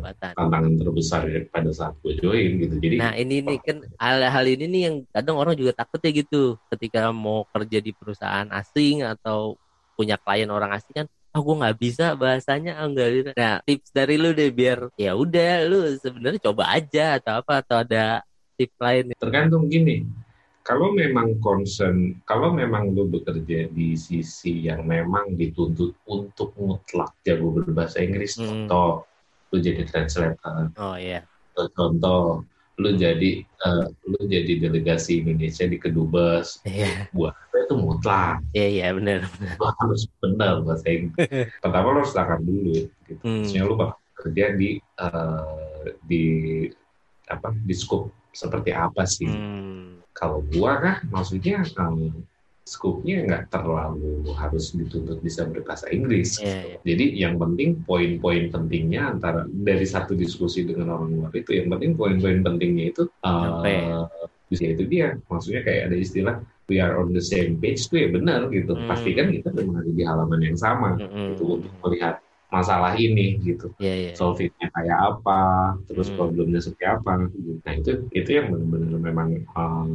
[0.00, 0.32] Buatan.
[0.34, 2.74] tantangan terbesar pada saat gue join gitu.
[2.82, 6.58] Jadi Nah ini nih kan hal-hal ini nih yang kadang orang juga takut ya gitu
[6.74, 9.54] ketika mau kerja di perusahaan asing atau
[9.94, 13.94] punya klien orang asing kan ah gue nggak bisa bahasanya ah nggak bisa." nah tips
[13.94, 18.26] dari lu deh biar ya udah lu sebenarnya coba aja atau apa atau ada
[18.58, 20.02] tips lain tergantung gini
[20.60, 27.50] kalau memang concern, kalau memang lu bekerja di sisi yang memang dituntut untuk mutlak jago
[27.52, 28.68] berbahasa Inggris, Hmm.
[28.68, 29.08] contoh
[29.50, 31.24] lu jadi translator, Oh iya.
[31.74, 32.44] contoh
[32.76, 37.12] lu jadi eh, lu jadi delegasi Indonesia di kedubes, Iya.
[37.12, 39.20] buat itu mutlak, Iya iya benar.
[39.60, 41.16] lu harus benar bahasa Inggris.
[41.62, 43.20] Pertama lu harus takar dulu, gitu.
[43.20, 43.44] Hmm.
[43.44, 46.24] Maksudnya lu bakal kerja di eh, di
[47.28, 49.28] apa di scope seperti apa sih?
[49.28, 49.99] Hmm.
[50.12, 52.24] Kalau gua kan maksudnya um,
[52.70, 56.38] skupnya nggak terlalu harus dituntut bisa berbahasa Inggris.
[56.38, 56.76] Iya, iya.
[56.86, 61.98] Jadi yang penting poin-poin pentingnya antara dari satu diskusi dengan orang luar itu yang penting
[61.98, 63.74] poin-poin pentingnya itu uh, Sampai.
[64.50, 66.36] ya itu dia maksudnya kayak ada istilah
[66.66, 68.78] we are on the same page tuh ya benar gitu.
[68.78, 68.86] Hmm.
[68.86, 71.34] Pasti kan kita memang ada di halaman yang sama Mm-mm.
[71.34, 74.12] gitu untuk melihat masalah ini gitu Iya iya.
[74.18, 75.42] solve-nya kayak apa,
[75.86, 76.16] terus Hmm.
[76.18, 77.30] problemnya seperti apa.
[77.30, 77.50] gitu.
[77.62, 79.90] Nah itu itu yang benar-benar memang um,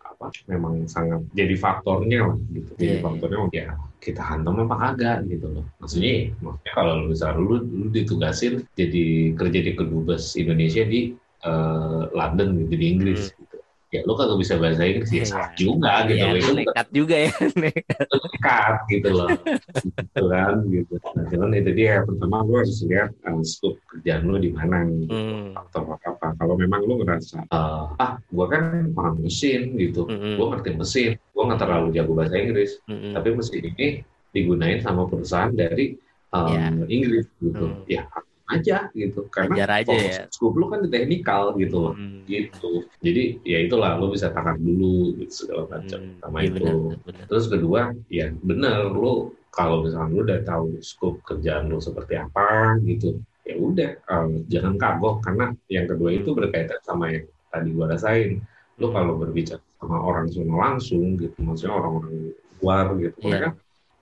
[0.00, 2.70] apa, memang sangat jadi faktornya lah gitu.
[2.74, 3.04] Jadi Iya, iya.
[3.04, 3.66] faktornya ya
[3.98, 5.64] kita hantam apa kagak gitu loh.
[5.78, 9.04] Maksudnya, maksudnya kalau lu bisa lu, lu ditugasin jadi
[9.36, 13.47] kerja di kedubes Indonesia di eh, London gitu di Inggris gitu.
[13.88, 15.26] Ya lu kagak bisa bahasa Inggris ya Iya.
[15.26, 16.20] sah juga gitu.
[16.20, 16.38] Iya, loh.
[16.38, 17.32] Itu nekat juga ya.
[17.62, 18.04] nekat.
[18.04, 19.28] dekat gitu loh
[19.74, 24.36] gitu kan gitu nah cuman itu dia pertama lu harus lihat uh, scope kerjaan lu
[24.36, 25.10] di mana gitu.
[25.10, 25.50] Hmm.
[25.52, 30.36] faktor apa kalau memang lu ngerasa uh, ah gua kan paham mesin gitu Mm-mm.
[30.36, 33.12] gua ngerti mesin gua nggak terlalu jago bahasa Inggris Mm-mm.
[33.12, 33.88] tapi mesin ini
[34.28, 35.96] digunain sama perusahaan dari
[36.30, 36.68] um, Ya.
[36.86, 37.82] Inggris gitu Hmm.
[37.86, 38.04] ya
[38.48, 40.22] aja gitu karena Ajar aja ya.
[40.28, 42.24] scope lu kan di teknikal gitu loh Hmm.
[42.24, 46.16] gitu jadi ya itulah lu bisa takar dulu gitu segala macam Hmm.
[46.18, 47.24] sama Iya, itu benar, benar.
[47.28, 49.12] Terus kedua, ya bener lu
[49.48, 54.74] kalau misalnya lu udah tahu scope kerjaan lu seperti apa gitu, ya udah um, jangan
[54.76, 58.40] kagok karena yang kedua itu berkaitan sama yang tadi gua rasain.
[58.76, 62.14] Lu kalau berbicara sama orang sono langsung gitu, maksudnya orang-orang
[62.58, 63.26] luar gitu, Iya.
[63.26, 63.48] mereka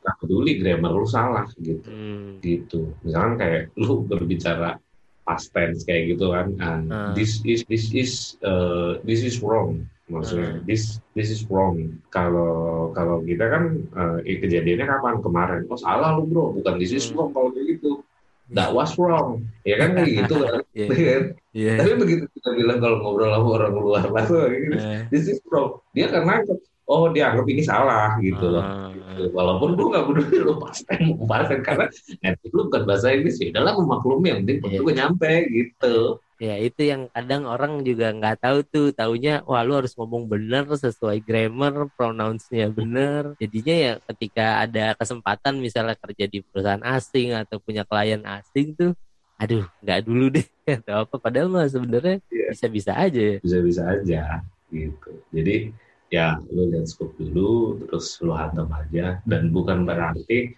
[0.06, 2.38] nggak peduli grammar lu salah gitu, Hmm.
[2.38, 2.94] gitu.
[3.02, 4.78] Misalkan kayak lu berbicara
[5.20, 7.10] past tense kayak gitu kan, ah, Ah.
[7.10, 10.62] this is this is uh, this is wrong maksudnya Hmm.
[10.62, 13.82] this this is wrong kalau kalau kita kan
[14.22, 17.18] eh, kejadiannya kapan kemarin oh salah lu bro bukan this is Hmm.
[17.18, 18.06] wrong kalau kayak gitu
[18.54, 20.86] that was wrong ya kan kayak gitu kan Iya.
[20.86, 21.22] Kan?
[21.50, 21.72] Iya.
[21.82, 25.82] tapi begitu kita bilang kalau ngobrol sama orang luar langsung gitu Eh, this is wrong
[25.90, 28.84] dia kan nangkep oh dia anggap ini salah gitu loh ah,
[29.16, 29.32] Gitu.
[29.32, 31.86] walaupun gue gak peduli lu pasten mau pasten karena
[32.20, 34.80] nanti lu bukan bahasa Inggris ya udahlah maklumi yang penting Iya.
[34.80, 35.96] gue nyampe gitu
[36.36, 40.68] Ya itu yang kadang orang juga nggak tahu tuh, taunya wah lu harus ngomong bener
[40.68, 43.32] sesuai grammar, pronounce-nya bener.
[43.40, 48.92] Jadinya ya ketika ada kesempatan misalnya kerja di perusahaan asing atau punya klien asing tuh,
[49.40, 50.44] aduh nggak dulu deh
[50.76, 51.16] atau apa.
[51.16, 52.52] Padahal mah sebenarnya Iya.
[52.52, 53.36] bisa-bisa aja ya.
[53.40, 54.22] bisa-bisa aja
[54.68, 55.10] gitu.
[55.32, 55.72] Jadi
[56.12, 60.54] ya lu lihat scope dulu, terus lu hantam aja dan bukan berarti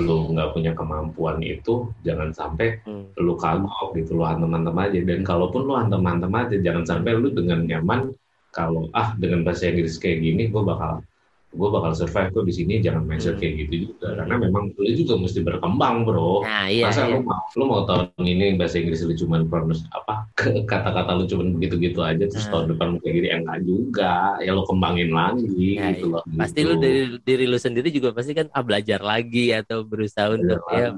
[0.00, 3.12] lu nggak punya kemampuan itu jangan sampai Hmm.
[3.20, 7.60] lu kagok gitu lu hantam-hantam aja dan kalaupun lu hantam-hantam aja jangan sampai lu dengan
[7.68, 8.08] nyaman
[8.56, 11.04] kalau ah dengan bahasa Inggris kayak gini gue bakal
[11.52, 13.40] gue bakal survive kok di sini jangan mindset Hmm.
[13.40, 17.12] kayak gitu juga karena memang lu juga mesti berkembang bro Nah iya, masa iya.
[17.12, 20.24] lu mau lu mau tahun ini bahasa Inggris lu cuman pronounce apa
[20.64, 22.52] kata-kata lu cuman begitu-gitu aja terus Nah.
[22.54, 26.12] tahun depan lu kayak gini ya enggak juga ya lu kembangin lagi Ya, gitu iya.
[26.14, 26.68] loh Pasti gitu.
[26.68, 30.88] lu dari diri lu sendiri juga pasti kan ah, belajar lagi atau berusaha untuk ya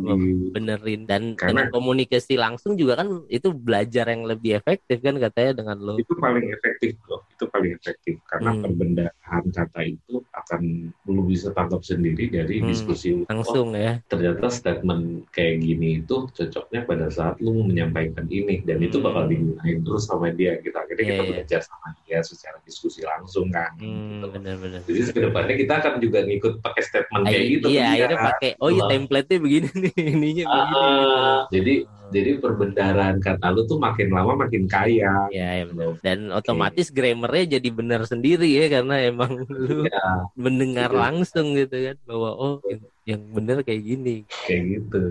[0.51, 5.53] benerin dan Karena- dengan komunikasi langsung juga kan itu belajar yang lebih efektif kan katanya
[5.57, 8.63] dengan lo itu paling efektif loh itu paling efektif karena Hmm.
[8.63, 10.15] perbedaan kata itu
[10.45, 10.63] akan
[11.09, 13.25] lu bisa tangkap sendiri dari Hmm, diskusi lu.
[13.25, 18.79] Oh, langsung ya ternyata statement kayak gini itu cocoknya pada saat lu menyampaikan ini dan
[18.79, 19.07] itu Hmm.
[19.09, 21.33] bakal digunain terus sama dia gitu akhirnya kita Iya, iya.
[21.33, 24.27] belajar sama dia secara diskusi langsung kan hmm, gitu.
[24.31, 27.89] benar-benar jadi ke depannya kita akan juga ngikut pakai statement kayak Ay- gitu iya dia,
[27.97, 28.27] akhirnya kan.
[28.37, 31.75] pakai oh iya template-nya begini nih ininya begini gitu Ah, jadi
[32.13, 35.29] jadi perbendaharaan kata lu tuh makin lama makin kaya.
[35.33, 40.91] Ya, ya benar dan otomatis grammarnya jadi benar sendiri ya karena emang lu ya mendengar
[40.93, 41.01] Iya.
[41.09, 44.17] langsung gitu kan bahwa oh yang, yang benar kayak gini.
[44.45, 45.03] Kayak gitu.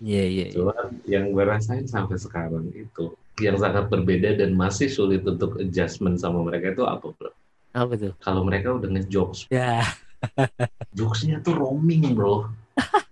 [0.00, 0.56] Iya iya iya.
[0.56, 6.16] Cuman yang gue rasain sampai sekarang itu yang sangat berbeda dan masih sulit untuk adjustment
[6.16, 7.32] sama mereka itu apa bro?
[7.76, 8.12] apa tuh?
[8.24, 9.84] Kalau mereka udah ngejokes, ya.
[10.96, 12.48] Jokesnya tuh roaming bro.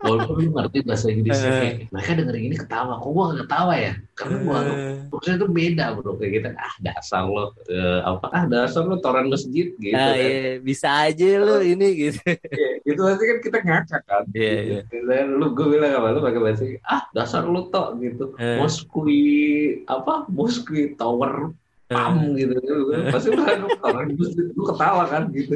[0.04, 1.74] Walaupun lu ngerti bahasa Inggrisnya Eh.
[1.88, 3.92] mereka dengerin ini ketawa, kok gua gak ketawa ya?
[4.12, 6.48] Karena gua Eh, jokesnya tuh beda bro kayak gitu.
[6.54, 8.26] Ah dasar lo, eh, apa?
[8.28, 10.20] Ah dasar lo toran masjid gitu ah, kan.
[10.20, 14.24] iya, bisa aja lu ini gitu Iya, itu pasti kan kita ngakak kan.
[14.30, 14.80] Iya, iya.
[14.92, 18.24] Dan lu gue bilang apa lu pakai bahasa Inggris, ah dasar lu tok gitu.
[18.36, 18.60] Eh.
[18.60, 19.22] Moskwi
[19.88, 20.28] apa?
[20.28, 21.56] Moskwi Tower
[21.88, 22.56] pam gitu.
[23.12, 25.54] Pasti orang orang lu ketawa kan gitu.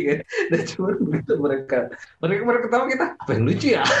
[0.50, 1.78] Dan cuma begitu mereka
[2.20, 3.84] mereka mereka ketawa kita apa yang lucu ya?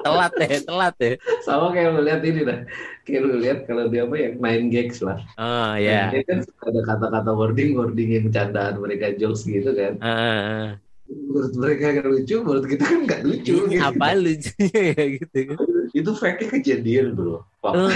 [0.00, 1.12] Telat ya telat ya
[1.44, 2.58] sama kayak lu lihat ini dah.
[3.04, 5.20] Kayak lu lihat kalau dia apa yang main gags lah.
[5.36, 6.24] Oh ya yeah.
[6.24, 10.00] kan ada kata-kata wording wording yang candaan mereka jokes gitu kan.
[10.00, 13.54] Uh, menurut mereka gak lucu, menurut kita kan gak lucu.
[13.66, 13.82] Gitu.
[13.82, 15.38] Apa lucunya ya gitu.
[15.52, 15.58] Kan?
[15.90, 17.42] Itu fake kejadian bro.
[17.60, 17.92] Oh,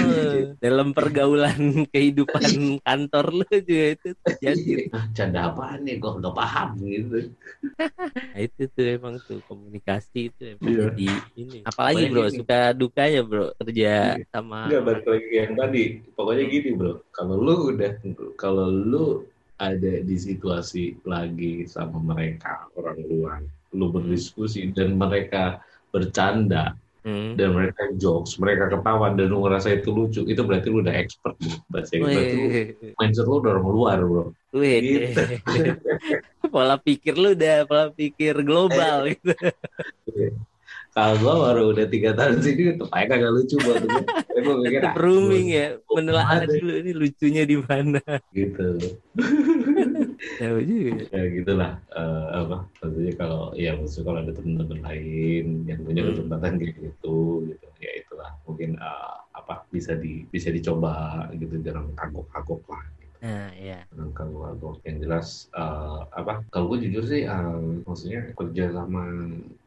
[0.60, 1.56] dalam pergaulan
[1.94, 4.92] kehidupan kantor lu juga itu terjadi.
[4.92, 5.96] Ah, canda apa nih?
[5.96, 7.32] Gue gak paham gitu.
[7.80, 10.84] nah, itu tuh emang tuh komunikasi itu emang iya.
[10.92, 11.08] jadi
[11.40, 11.58] ini.
[11.64, 12.36] Apalagi bro, gini.
[12.36, 14.28] suka dukanya bro kerja iya.
[14.28, 14.68] sama.
[14.68, 15.84] Enggak balik lagi yang tadi.
[16.12, 17.92] Pokoknya gini bro, kalau lu udah,
[18.36, 19.24] kalau lu
[19.56, 23.40] ada di situasi lagi sama mereka orang luar,
[23.72, 27.36] lu berdiskusi dan mereka bercanda hmm.
[27.36, 31.36] dan mereka jokes, mereka ketawa dan lu ngerasa itu lucu, itu berarti lu udah expert
[31.38, 31.56] bro.
[31.70, 32.48] Berarti, berarti lu,
[32.98, 34.24] mindset lu udah luar bro.
[34.56, 35.22] Wih, gitu.
[36.54, 39.32] pola pikir lu udah pola pikir global gitu.
[40.94, 44.82] Kalau gue baru udah tiga tahun sini tetap aja kagak lucu buat gue gue mikir
[44.86, 47.98] ah, rooming ya menelaah dulu ini lucunya di mana?
[48.30, 48.94] Gitu.
[50.38, 51.22] Tahu juga ya?
[51.34, 51.72] Gitulah.
[51.90, 56.10] Uh, apa maksudnya kalau ya maksudnya kalau ada teman-teman lain yang punya hmm.
[56.14, 57.16] kesempatan kayak gitu
[57.50, 57.66] gitu.
[57.82, 58.30] Ya itulah.
[58.46, 62.86] Mungkin uh, apa bisa di bisa dicoba gitu jangan kagok-kagok lah
[63.24, 63.88] Nah, iya.
[64.12, 66.44] Kalau aku yang jelas uh, apa?
[66.52, 69.02] Kalau gue jujur sih, uh, maksudnya kerja sama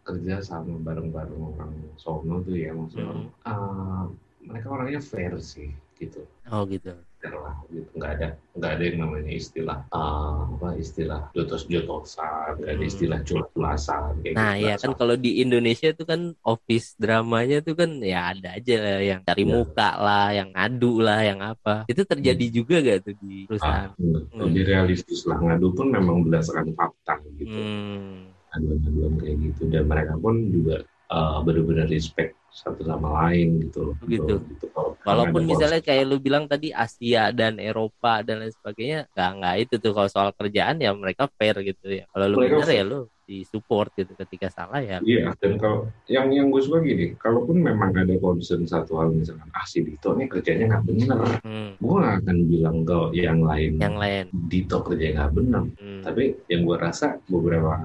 [0.05, 3.27] kerja sama bareng-bareng orang sono tuh ya maksudnya hmm.
[3.49, 4.05] uh,
[4.45, 6.21] mereka orangnya fair sih gitu.
[6.53, 6.93] Oh gitu
[7.25, 12.71] lah gitu nggak ada nggak ada yang namanya istilah uh, apa istilah jotos jotosan nggak
[12.77, 12.91] ada hmm.
[12.93, 17.73] istilah culas culasan nah gitu, ya kan kalau di Indonesia tuh kan office dramanya tuh
[17.73, 19.49] kan ya ada aja lah yang cari ya.
[19.49, 22.53] muka lah yang ngadu lah yang apa itu terjadi hmm.
[22.53, 24.37] juga gak tuh di perusahaan ah, hmm.
[24.37, 28.53] lebih realistis lah ngadu pun memang berdasarkan fakta gitu hmm.
[28.53, 34.41] aduan-aduan kayak gitu dan mereka pun juga uh, benar-benar respect satu sama lain gitu Gitu.
[34.41, 34.67] gitu.
[35.05, 39.73] Walaupun misalnya kayak lu bilang tadi Asia dan Eropa dan lain sebagainya, nggak nggak itu
[39.79, 42.03] tuh kalau soal kerjaan ya mereka fair gitu ya.
[42.11, 45.03] Kalau lu benar ya lu di support gitu ketika salah ya.
[45.03, 49.51] Iya dan kalau yang yang gue suka gini, kalaupun memang ada concern satu hal misalkan
[49.51, 51.69] ah si Dito nih kerjanya nggak bener, hmm.
[51.83, 53.71] gue nggak akan bilang ke yang lain.
[53.83, 54.25] Yang lain.
[54.47, 55.63] Dito kerja nggak bener.
[55.75, 56.01] Hmm.
[56.07, 57.75] Tapi yang gue rasa beberapa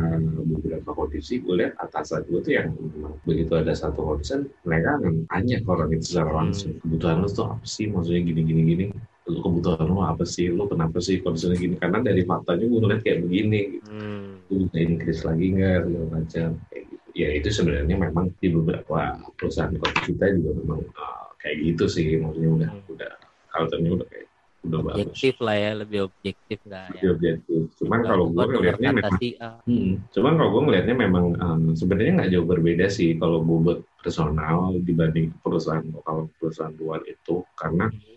[0.46, 2.70] beberapa kondisi gue lihat atasan gue tuh yang
[3.26, 6.80] begitu ada satu concern mereka akan tanya ke orang itu secara langsung hmm.
[6.86, 8.86] kebutuhan lu tuh apa sih maksudnya gini gini gini
[9.32, 10.52] lu kebutuhan lu apa sih?
[10.52, 11.74] Lu kenapa sih kondisinya gini?
[11.80, 13.88] Karena dari faktanya gue ngeliat kayak begini gitu.
[13.88, 14.30] hmm.
[14.52, 15.78] lu bisa increase lagi nggak?
[15.88, 16.48] Segala macam.
[16.68, 17.06] Kayak gitu.
[17.12, 22.20] Ya itu sebenarnya memang di beberapa perusahaan kopi kita juga memang uh, kayak gitu sih.
[22.20, 22.92] Maksudnya udah hmm.
[22.92, 23.12] udah
[23.48, 24.28] culture udah kayak
[24.62, 25.46] udah objektif bagus.
[25.50, 27.02] lah ya lebih objektif nggak ya?
[27.10, 27.62] Objektif.
[27.82, 29.14] Cuman kalau gue ngelihatnya memang
[29.66, 33.80] hmm, cuman kalau gue ngelihatnya memang um, sebenarnya nggak jauh berbeda sih kalau gue buat
[34.06, 37.42] personal dibanding perusahaan kalau perusahaan luar itu.
[37.58, 38.11] Karena hmm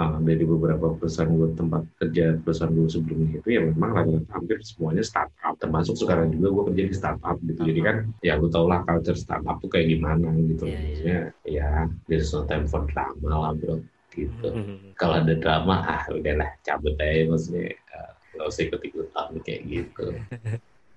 [0.00, 4.58] uh, dari beberapa perusahaan gue tempat kerja perusahaan gue sebelumnya itu ya memang rata-rata hampir
[4.64, 5.54] semuanya startup.
[5.60, 7.60] Termasuk sekarang juga gue kerja di startup gitu.
[7.68, 10.64] Jadi kan ya lu tau lah culture startup tuh kayak gimana gitu.
[10.64, 10.80] Yeah, iya.
[10.80, 11.76] maksudnya yeah.
[11.84, 14.48] ya there's no time for drama lah bro gitu.
[14.50, 14.98] Mm-hmm.
[14.98, 20.06] kalau ada drama ah udahlah cabut aja maksudnya uh, gak usah ikut ikutan kayak gitu.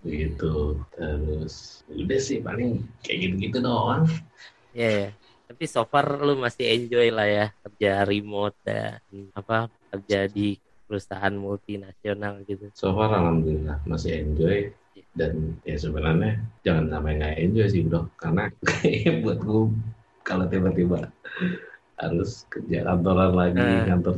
[0.04, 4.04] Gitu terus udah sih paling kayak gitu gitu doang.
[4.76, 5.23] Ya yeah, yeah
[5.54, 8.98] tapi so far lu masih enjoy lah ya kerja remote dan
[9.38, 10.58] apa kerja di
[10.90, 12.74] perusahaan multinasional gitu.
[12.74, 14.74] So far alhamdulillah masih enjoy
[15.14, 18.50] dan ya sebenarnya jangan sampai nggak enjoy sih bro karena
[19.22, 19.64] buat gue
[20.26, 21.06] kalau tiba-tiba
[22.02, 23.86] harus kerja kantoran lagi uh.
[23.86, 24.16] kantor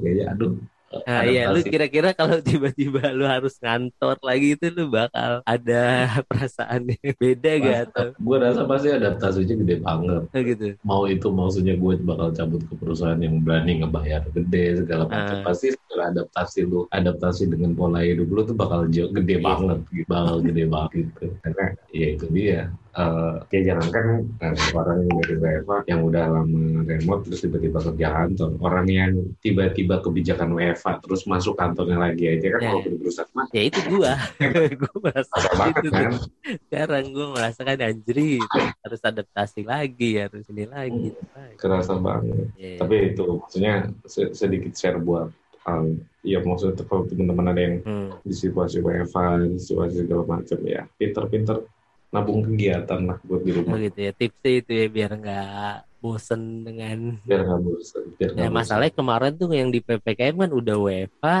[0.00, 0.56] kayaknya aduh
[0.88, 6.88] Nah iya, lu kira-kira kalau tiba-tiba lu harus ngantor lagi itu lu bakal ada perasaan
[6.88, 7.78] yang beda gak?
[7.92, 8.06] Atau?
[8.16, 10.22] Gue rasa pasti adaptasinya gede banget.
[10.32, 10.66] Oh, gitu.
[10.84, 15.36] Mau itu maksudnya gue bakal cabut ke perusahaan yang berani ngebayar gede segala macam.
[15.40, 15.44] Uh.
[15.44, 19.44] Pasti setelah adaptasi lu, adaptasi dengan pola hidup lu tuh bakal gede yeah.
[19.44, 20.08] banget, gitu.
[20.08, 21.26] bakal gede banget gitu.
[21.44, 26.82] Karena ya itu dia uh, ya jangankan uh, orang yang dari WFA yang udah lama
[26.84, 32.46] remote terus tiba-tiba kerja kantor orang yang tiba-tiba kebijakan WFA terus masuk kantornya lagi aja
[32.58, 32.68] kan ya.
[32.74, 34.12] kalau perusahaan mah ya itu gua
[34.82, 35.34] gua merasa
[35.70, 36.12] itu kan?
[36.66, 38.42] sekarang gua merasakan anjri
[38.82, 41.54] harus adaptasi lagi harus ini lagi hmm.
[41.56, 43.74] kerasa banget ya, tapi itu maksudnya
[44.34, 45.30] sedikit share buat
[45.68, 48.10] um, ya maksudnya kalau teman-teman ada yang hmm.
[48.26, 51.62] di situasi WFA, di situasi segala macam ya pinter-pinter
[52.08, 56.40] nabung kegiatan lah buat di Oh rumah gitu ya tipsnya itu ya biar nggak bosen
[56.62, 61.38] dengan biar nggak bosan biar ya masalahnya kemarin tuh yang di ppkm kan udah WFA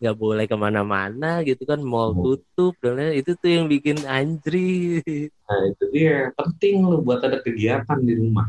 [0.00, 2.24] nggak boleh ke mana-mana gitu kan mall Hmm.
[2.26, 4.96] tutup dan lain- itu tuh yang bikin anjri.
[5.44, 8.48] Nah itu dia penting lu buat ada kegiatan di rumah.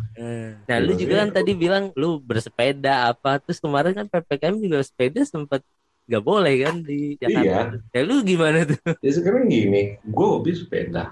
[0.64, 1.36] Nah lu juga kan iya.
[1.36, 5.60] tadi bilang lu bersepeda apa terus kemarin kan ppkm juga sepeda sempat
[6.08, 7.76] nggak boleh kan di Jakarta.
[7.76, 7.92] Iya.
[7.92, 8.80] ya lu gimana tuh?
[9.04, 11.12] Ya sekarang gini gue hobi sepeda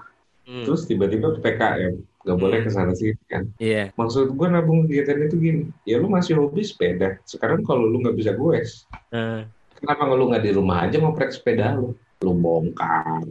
[0.50, 3.46] Hmm, terus tiba-tiba PKM nggak boleh ke sana sini kan.
[3.56, 3.94] Iya.
[3.94, 7.22] Maksud gue nabung kegiatan itu gini ya lu masih hobi sepeda.
[7.22, 11.72] Sekarang kalau lu nggak bisa goes Eh, kenapa lu nggak di rumah aja ngoprek sepeda
[11.72, 11.94] lu?
[12.20, 13.24] Lu bongkar.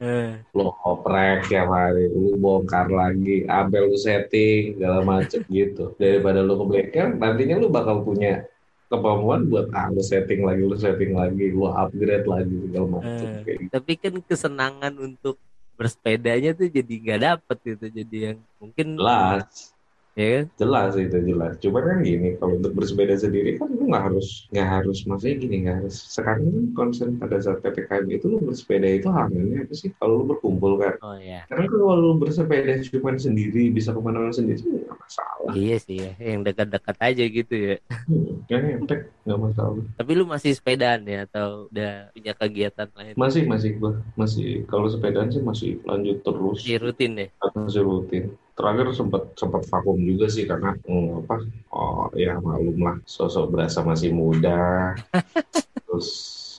[0.00, 5.92] Eh, lu oprek tiap hari lu bongkar lagi sampai lu setting segala macem gitu.
[5.94, 8.48] Daripada lu ke bengkel nantinya lu bakal punya
[8.88, 13.40] kemampuan buat ah lu setting lagi lu setting lagi lu upgrade lagi segala macem Eh.
[13.40, 13.70] kayak gitu.
[13.70, 15.36] tapi kan kesenangan untuk
[15.82, 17.86] bersepedanya tuh jadi nggak dapet gitu.
[17.90, 19.74] Jadi yang mungkin jelas
[20.12, 20.44] ya kan?
[20.60, 21.52] Jelas itu jelas.
[21.60, 25.56] Cuma kan gini kalau untuk bersepeda sendiri kan lu nggak harus nggak harus maksudnya gini
[25.64, 25.96] nggak harus.
[25.96, 29.90] Sekarang kan concern pada saat ppkm itu lu bersepeda itu hamilnya apa sih?
[29.96, 30.94] Kalau lu berkumpul kan.
[31.00, 35.52] Oh ya karena kalau lu bersepeda cuma sendiri bisa ke mana-mana sendiri nggak masalah.
[35.56, 36.12] Iya sih ya.
[36.20, 37.76] Yang dekat-dekat aja gitu ya.
[37.88, 39.84] Hmm, kan efek nggak masalah.
[39.96, 41.24] Tapi lu masih sepedaan ya?
[41.24, 43.14] Atau udah punya kegiatan lain?
[43.16, 43.96] Masih masih gua.
[44.14, 46.60] Masih kalau sepedaan sih masih lanjut terus.
[46.60, 47.28] Masih rutin ya?
[47.56, 51.36] Masih rutin terakhir sempat sempat vakum juga sih karena hmm, apa
[51.72, 54.92] oh ya malum lah sosok berasa masih muda.
[55.88, 56.08] Terus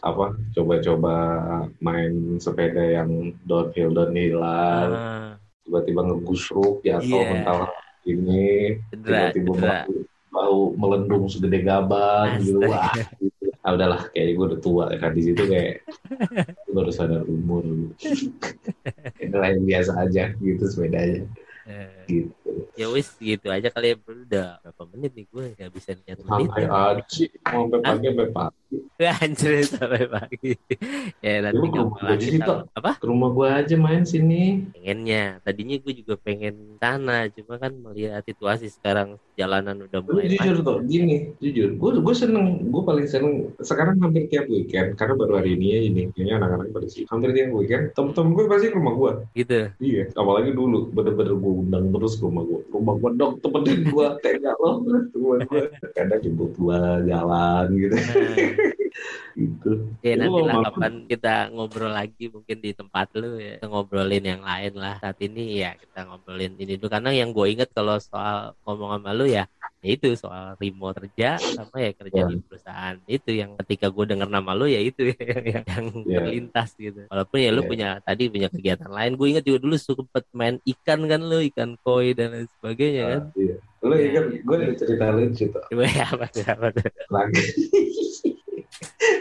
[0.03, 1.15] apa coba-coba
[1.79, 4.89] main sepeda yang downhill downhillan.
[4.91, 5.31] Ah,
[5.63, 7.29] tiba-tiba ngegusruk jatuh Iya.
[7.29, 7.57] mental
[8.09, 8.77] ini.
[8.91, 9.93] Cedera tiba-tiba bau,
[10.33, 12.67] bau melendung segede gaban gitu.
[12.67, 12.91] Wah
[13.21, 13.53] gitu.
[13.63, 15.13] ah udahlah kayak gue udah tua kan.
[15.15, 15.85] Di situ kayak
[16.75, 17.63] baru sadar umur.
[19.23, 21.23] Itu yang biasa aja gitu sepedanya
[21.65, 22.51] Eh, gitu.
[22.73, 24.13] Ya wis gitu aja kali ya bro.
[24.13, 28.05] udah berapa menit nih gue nggak bisa lihat menit sampai aja sih mau sampai pagi
[28.09, 28.77] sampai pagi.
[29.23, 30.51] Anjir sampai pagi.
[31.21, 32.59] Ya nanti kita sih, Tok?
[32.73, 32.91] apa?
[32.97, 34.65] Ke rumah gue aja main sini.
[34.73, 35.37] Pengennya.
[35.45, 40.61] Tadinya gue juga pengen sana cuma kan melihat situasi sekarang jalanan udah Lu mulai jujur
[40.61, 40.65] padat.
[40.65, 41.69] tuh gini jujur.
[41.77, 45.89] Gue gue seneng gue paling seneng sekarang hampir tiap weekend karena baru hari ini aja
[45.89, 49.59] nih kayaknya anak-anak pada sih hampir tiap weekend temen-temen gue pasti ke rumah gue gitu.
[49.77, 54.07] Iya apalagi dulu bener-bener gue undang terus ke rumah gue rumah gue dong temenin gue
[54.23, 54.81] tega loh
[55.13, 55.61] rumah gue
[55.93, 57.95] kadang jemput gue jalan gitu.
[57.95, 58.15] Nah,
[59.39, 59.71] gitu.
[60.05, 63.57] Ya nanti lah kapan kita ngobrol lagi mungkin di tempat lu ya.
[63.57, 65.01] Kita ngobrolin yang lain lah.
[65.01, 66.93] Saat ini ya kita ngobrolin ini dulu.
[66.93, 69.49] Karena yang gue inget kalau soal ngomong sama lu ya
[69.83, 72.31] ya itu soal remote kerja sama ya kerja Ya.
[72.31, 72.95] di perusahaan.
[73.03, 75.19] Itu yang ketika gue denger nama lu ya itu ya,
[75.59, 76.17] yang, yang Ya.
[76.23, 77.03] terlintas gitu.
[77.11, 77.67] Walaupun ya lu Ya.
[77.67, 79.19] punya tadi punya kegiatan lain.
[79.19, 83.21] Gue inget juga dulu sempet main ikan kan lu ikan koi dan lain sebagainya kan.
[83.27, 83.55] Ah, iya.
[83.83, 85.63] Lu ingat gue ada cerita lucu tuh.
[85.67, 86.87] Coba ya apa tuh apa tuh?
[87.11, 87.43] Lagi.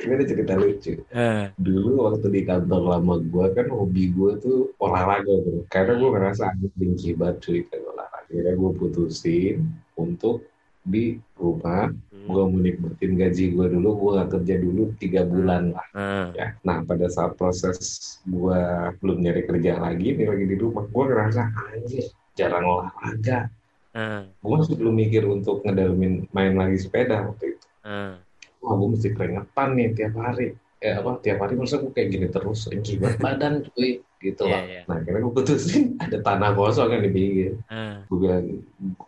[0.02, 0.92] Gue ada cerita lucu.
[1.10, 6.10] Eh, dulu waktu di kantor lama gue kan hobi gue tuh olahraga bro karena gue
[6.10, 8.26] ngerasa anjing benci banget cuy kayak olahraga.
[8.26, 9.56] Akhirnya gue putusin
[9.94, 10.46] untuk
[10.82, 15.86] di rumah hmm, gue menikmatin gaji gue dulu gue gak kerja dulu tiga bulan lah.
[15.94, 16.46] Eh, ya.
[16.66, 17.78] Nah pada saat proses
[18.26, 18.60] gue
[18.98, 23.46] belum nyari kerja lagi nih lagi di rumah gue ngerasa anjir jarang olahraga.
[23.94, 27.66] Eh, gue masih belum mikir untuk ngedalamin main lagi sepeda waktu itu.
[27.82, 28.14] Eh.
[28.62, 30.54] wah gue mesti keringetan nih tiap hari.
[30.82, 34.62] Eh apa tiap hari masa gue kayak gini terus banget badan cuy gitu Iya, lah
[34.64, 34.80] iya.
[34.86, 37.52] nah akhirnya gue putusin ada tanah kosong yang di pinggir.
[37.66, 38.44] Eh, gue bilang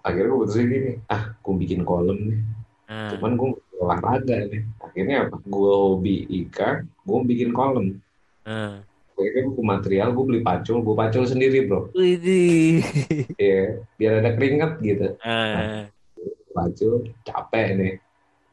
[0.02, 2.40] akhirnya gue putusin gini ah gue bikin kolam nih.
[2.84, 3.10] Eh.
[3.16, 3.50] cuman gue
[3.80, 4.62] olahraga nih.
[4.82, 5.36] Akhirnya apa?
[5.46, 7.96] Gue hobi ikan gue bikin kolam.
[8.44, 8.74] Eh.
[9.14, 11.86] akhirnya gue ke material gue beli pacul gue pacul sendiri bro.
[11.94, 12.82] Widih.
[13.38, 15.06] ya biar ada keringet gitu.
[15.22, 15.86] Eh,
[16.50, 17.94] pacul capek nih.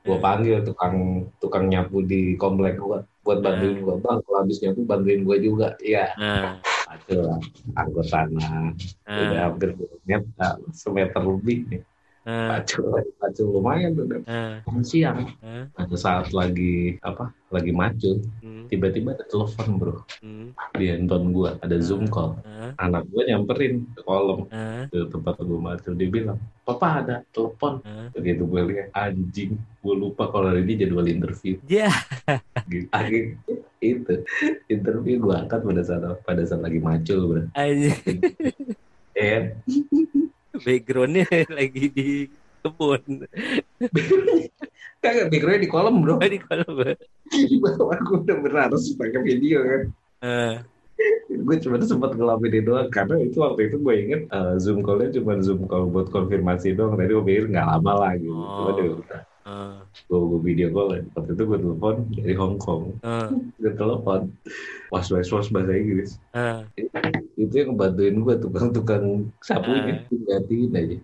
[0.02, 4.82] Gue panggil tukang tukang nyapu di komplek gue buat bantuin gue bang kalau habis nyapu
[4.86, 5.78] bantuin gue juga.
[5.82, 6.06] Iya.
[6.18, 6.52] Eh,
[6.92, 7.40] pacul lah
[7.80, 8.76] angkut tanah
[9.08, 9.70] udah eh, hampir
[10.04, 11.82] meter semeter lebih nih
[12.26, 12.86] eh, pacul
[13.18, 14.06] pacul lumayan tuh
[14.68, 15.26] Makan siang.
[15.74, 19.96] Pada saat lagi apa lagi macul hmm, tiba-tiba ada telepon bro.
[20.24, 22.40] Hmm, di handphone gue ada zoom call.
[22.46, 27.16] Eh, anak gue nyamperin ke kolom eh, ke tempat gue macul dia bilang papa ada
[27.36, 27.82] telepon.
[27.84, 28.08] Eh.
[28.16, 31.58] begitu gue lihat anjing gue lupa kalau ini jadwal interview.
[31.68, 31.92] Ya,
[32.72, 32.88] gitu.
[32.94, 33.38] akhirnya
[33.82, 34.14] itu
[34.70, 37.42] interview gue angkat pada saat pada saat lagi macul bro.
[37.58, 37.92] Aja
[39.22, 39.54] eh
[40.62, 41.26] backgroundnya
[41.58, 42.10] lagi di
[42.62, 43.02] kebun.
[45.04, 46.76] kagak backgroundnya di kolom bro Oh, di kolom.
[47.32, 49.82] di bawah gue udah berharus pakai video kan
[50.22, 50.56] Eh,
[51.26, 54.86] di gue cuma sempat ngelakuin itu doang karena itu waktu itu gue inget uh, zoom
[54.86, 58.78] callnya cuma zoom call buat konfirmasi doang tadi gue pikir nggak lama lah gitu oh.
[58.78, 59.80] cuma uh.
[60.08, 61.02] gue, gue video call ya.
[61.14, 62.84] waktu itu gue telepon dari Hong Kong.
[63.02, 63.30] Uh.
[63.58, 64.32] gue telepon.
[64.90, 66.18] Was was was bahasa Inggris.
[66.34, 66.66] Uh.
[67.40, 70.22] itu yang ngebantuin gue tukang-tukang sapunya uh.
[70.30, 70.98] gantiin aja.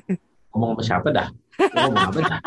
[0.54, 1.28] Ngomong sama siapa dah?
[1.58, 2.40] Ngomong apa dah?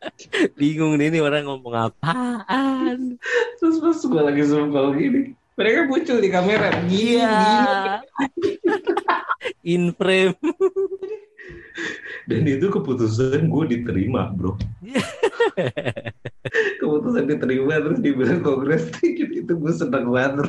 [0.58, 3.20] Bingung nih ini orang ngomong apaan?
[3.58, 6.72] Terus pas gue lagi zoom call gini mereka muncul di kamera.
[6.88, 7.36] Iya.
[9.72, 10.36] In frame
[12.30, 14.54] dan itu keputusan gue diterima bro.
[16.80, 18.86] Keputusan diterima terus dibilang kongres
[19.42, 20.46] itu gue seneng banget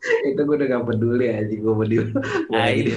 [0.00, 2.00] itu gue udah gak peduli aja gue mau di
[2.56, 2.88] lagi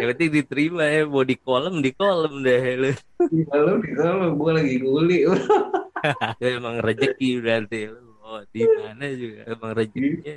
[0.00, 1.04] yang penting diterima ya.
[1.04, 2.90] Mau di kolom di kolom deh lu.
[3.28, 4.32] Di kolom di kolom.
[4.40, 5.28] Gue lagi nguli
[6.40, 10.34] itu emang rezeki berarti lu Oh, di mana juga emang rezekinya.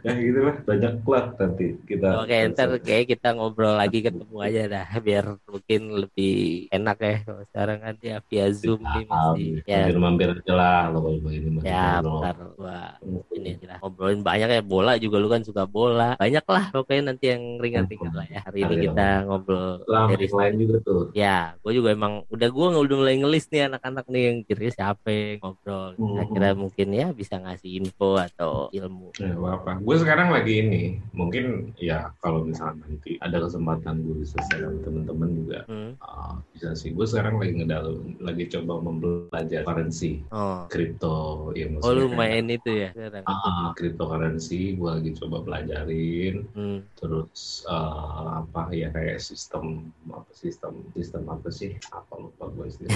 [0.00, 2.08] Ya gitu lah, banyak lah nanti kita.
[2.24, 7.16] Oke, ntar kayak kita ngobrol lagi ketemu aja dah, biar mungkin lebih enak ya.
[7.28, 9.60] Kalau sekarang kan ya via Zoom nih masih.
[9.68, 9.84] Ya.
[9.84, 11.60] Mampir-mampir aja lah lo kalau ini.
[11.60, 12.96] Ya, bentar gua
[13.36, 16.16] ini lah ngobrolin banyak ya bola juga lu kan suka bola.
[16.16, 18.40] Banyak lah pokoknya nanti yang ringan-ringan lah ya.
[18.48, 21.12] Hari ini kita ngobrol dari lain juga tuh.
[21.12, 25.08] Ya, gue juga emang udah gue udah mulai ngelis nih anak-anak nih yang kira siapa
[25.12, 25.92] yang ngobrol.
[26.00, 29.14] Kira-kira mungkin ya bisa ngasih info atau ilmu.
[29.18, 29.80] Ya, apa.
[29.82, 30.82] Gue sekarang lagi ini,
[31.12, 35.92] mungkin ya kalau misalnya nanti ada kesempatan gue bisa share sama temen-temen juga hmm.
[36.00, 36.90] uh, bisa sih.
[36.94, 37.84] Gue sekarang lagi ngedal,
[38.22, 40.66] lagi coba mempelajari currency, oh.
[40.70, 41.50] kripto.
[41.56, 42.90] Ya, oh lu main kayak, itu ya?
[43.26, 46.46] Uh, cryptocurrency gue lagi coba pelajarin.
[46.54, 46.80] Hmm.
[46.96, 51.76] Terus uh, apa ya kayak sistem apa sistem sistem apa sih?
[51.90, 52.86] Apa lupa gue sih.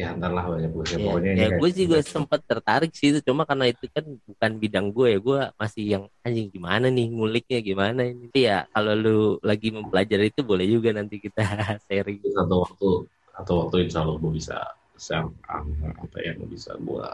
[0.00, 0.84] ya ntar lah banyak gue.
[0.92, 4.86] Ya, pokoknya ya, gue juga sempat tertarik sih itu cuma karena itu kan bukan bidang
[4.90, 8.30] gue ya gue masih yang anjing gimana nih nguliknya gimana ini?
[8.34, 11.42] Ya kalau lu lagi mempelajari itu boleh juga nanti kita
[11.86, 12.22] sharing.
[12.22, 12.90] Satu waktu
[13.32, 14.58] atau waktu insya Allah gue bisa
[14.98, 17.06] share apa yang bisa gue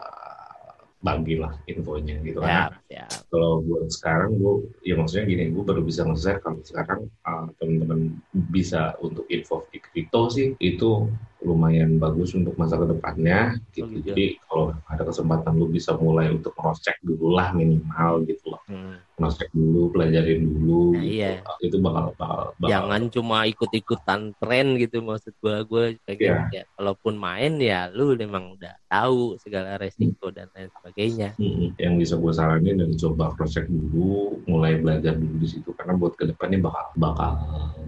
[0.99, 2.75] bagilah infonya gitu kan.
[2.91, 6.43] Ya, Kalau buat sekarang gue, ya maksudnya gini, gue baru bisa nge-share.
[6.43, 8.19] Kalau sekarang uh, teman-teman
[8.51, 11.07] bisa untuk info di kripto sih itu
[11.39, 13.87] lumayan bagus untuk masa ke depannya gitu.
[13.87, 14.07] Oh, gitu.
[14.11, 18.63] Jadi kalau ada kesempatan lu bisa mulai untuk cross check dulu lah minimal gitu loh.
[18.67, 18.99] Hmm.
[19.15, 20.99] Cross check dulu, pelajarin dulu.
[20.99, 21.43] Nah, iya.
[21.43, 21.71] Gitu.
[21.71, 25.63] Itu bakal, bakal, bakal Jangan cuma ikut-ikutan tren gitu maksud gua.
[25.63, 26.43] Gue kayak yeah.
[26.51, 30.35] ya, kalaupun main ya lu memang udah tahu segala resiko hmm.
[30.35, 31.29] dan lain sebagainya.
[31.39, 31.71] Hmm.
[31.79, 35.95] Yang bisa gue saranin dan coba cross check dulu, mulai belajar dulu di situ karena
[35.95, 37.31] buat ke depannya bakal bakal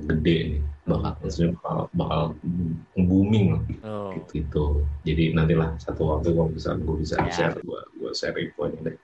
[0.06, 2.22] gede nih bakal maksudnya bakal bakal
[2.98, 3.39] booming
[3.84, 4.10] oh.
[4.16, 4.64] gitu, gitu
[5.06, 7.32] jadi nantilah satu waktu gue bisa gue bisa ya.
[7.32, 8.96] share gue gue share infonya deh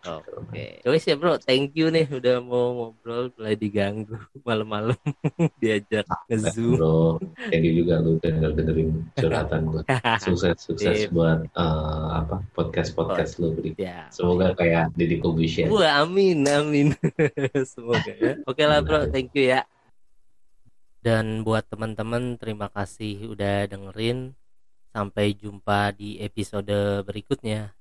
[0.00, 1.04] Oke, okay.
[1.04, 4.16] ya bro, thank you nih udah mau ngobrol, mulai diganggu
[4.48, 4.96] malam-malam
[5.60, 6.80] diajak ngezoom.
[6.80, 7.20] Bro,
[7.52, 9.82] thank you juga lu denger dengerin curhatan gue.
[10.24, 11.12] Sukses sukses Sip.
[11.12, 13.76] buat uh, apa podcast podcast oh, lu beri.
[13.76, 15.68] Ya, Semoga kayak Deddy Kobusher.
[15.68, 16.96] Wah, amin amin.
[17.68, 18.40] Semoga ya.
[18.48, 19.68] Oke okay lah bro, thank you ya.
[21.00, 24.36] Dan buat teman-teman terima kasih udah dengerin.
[24.92, 27.79] Sampai jumpa di episode berikutnya.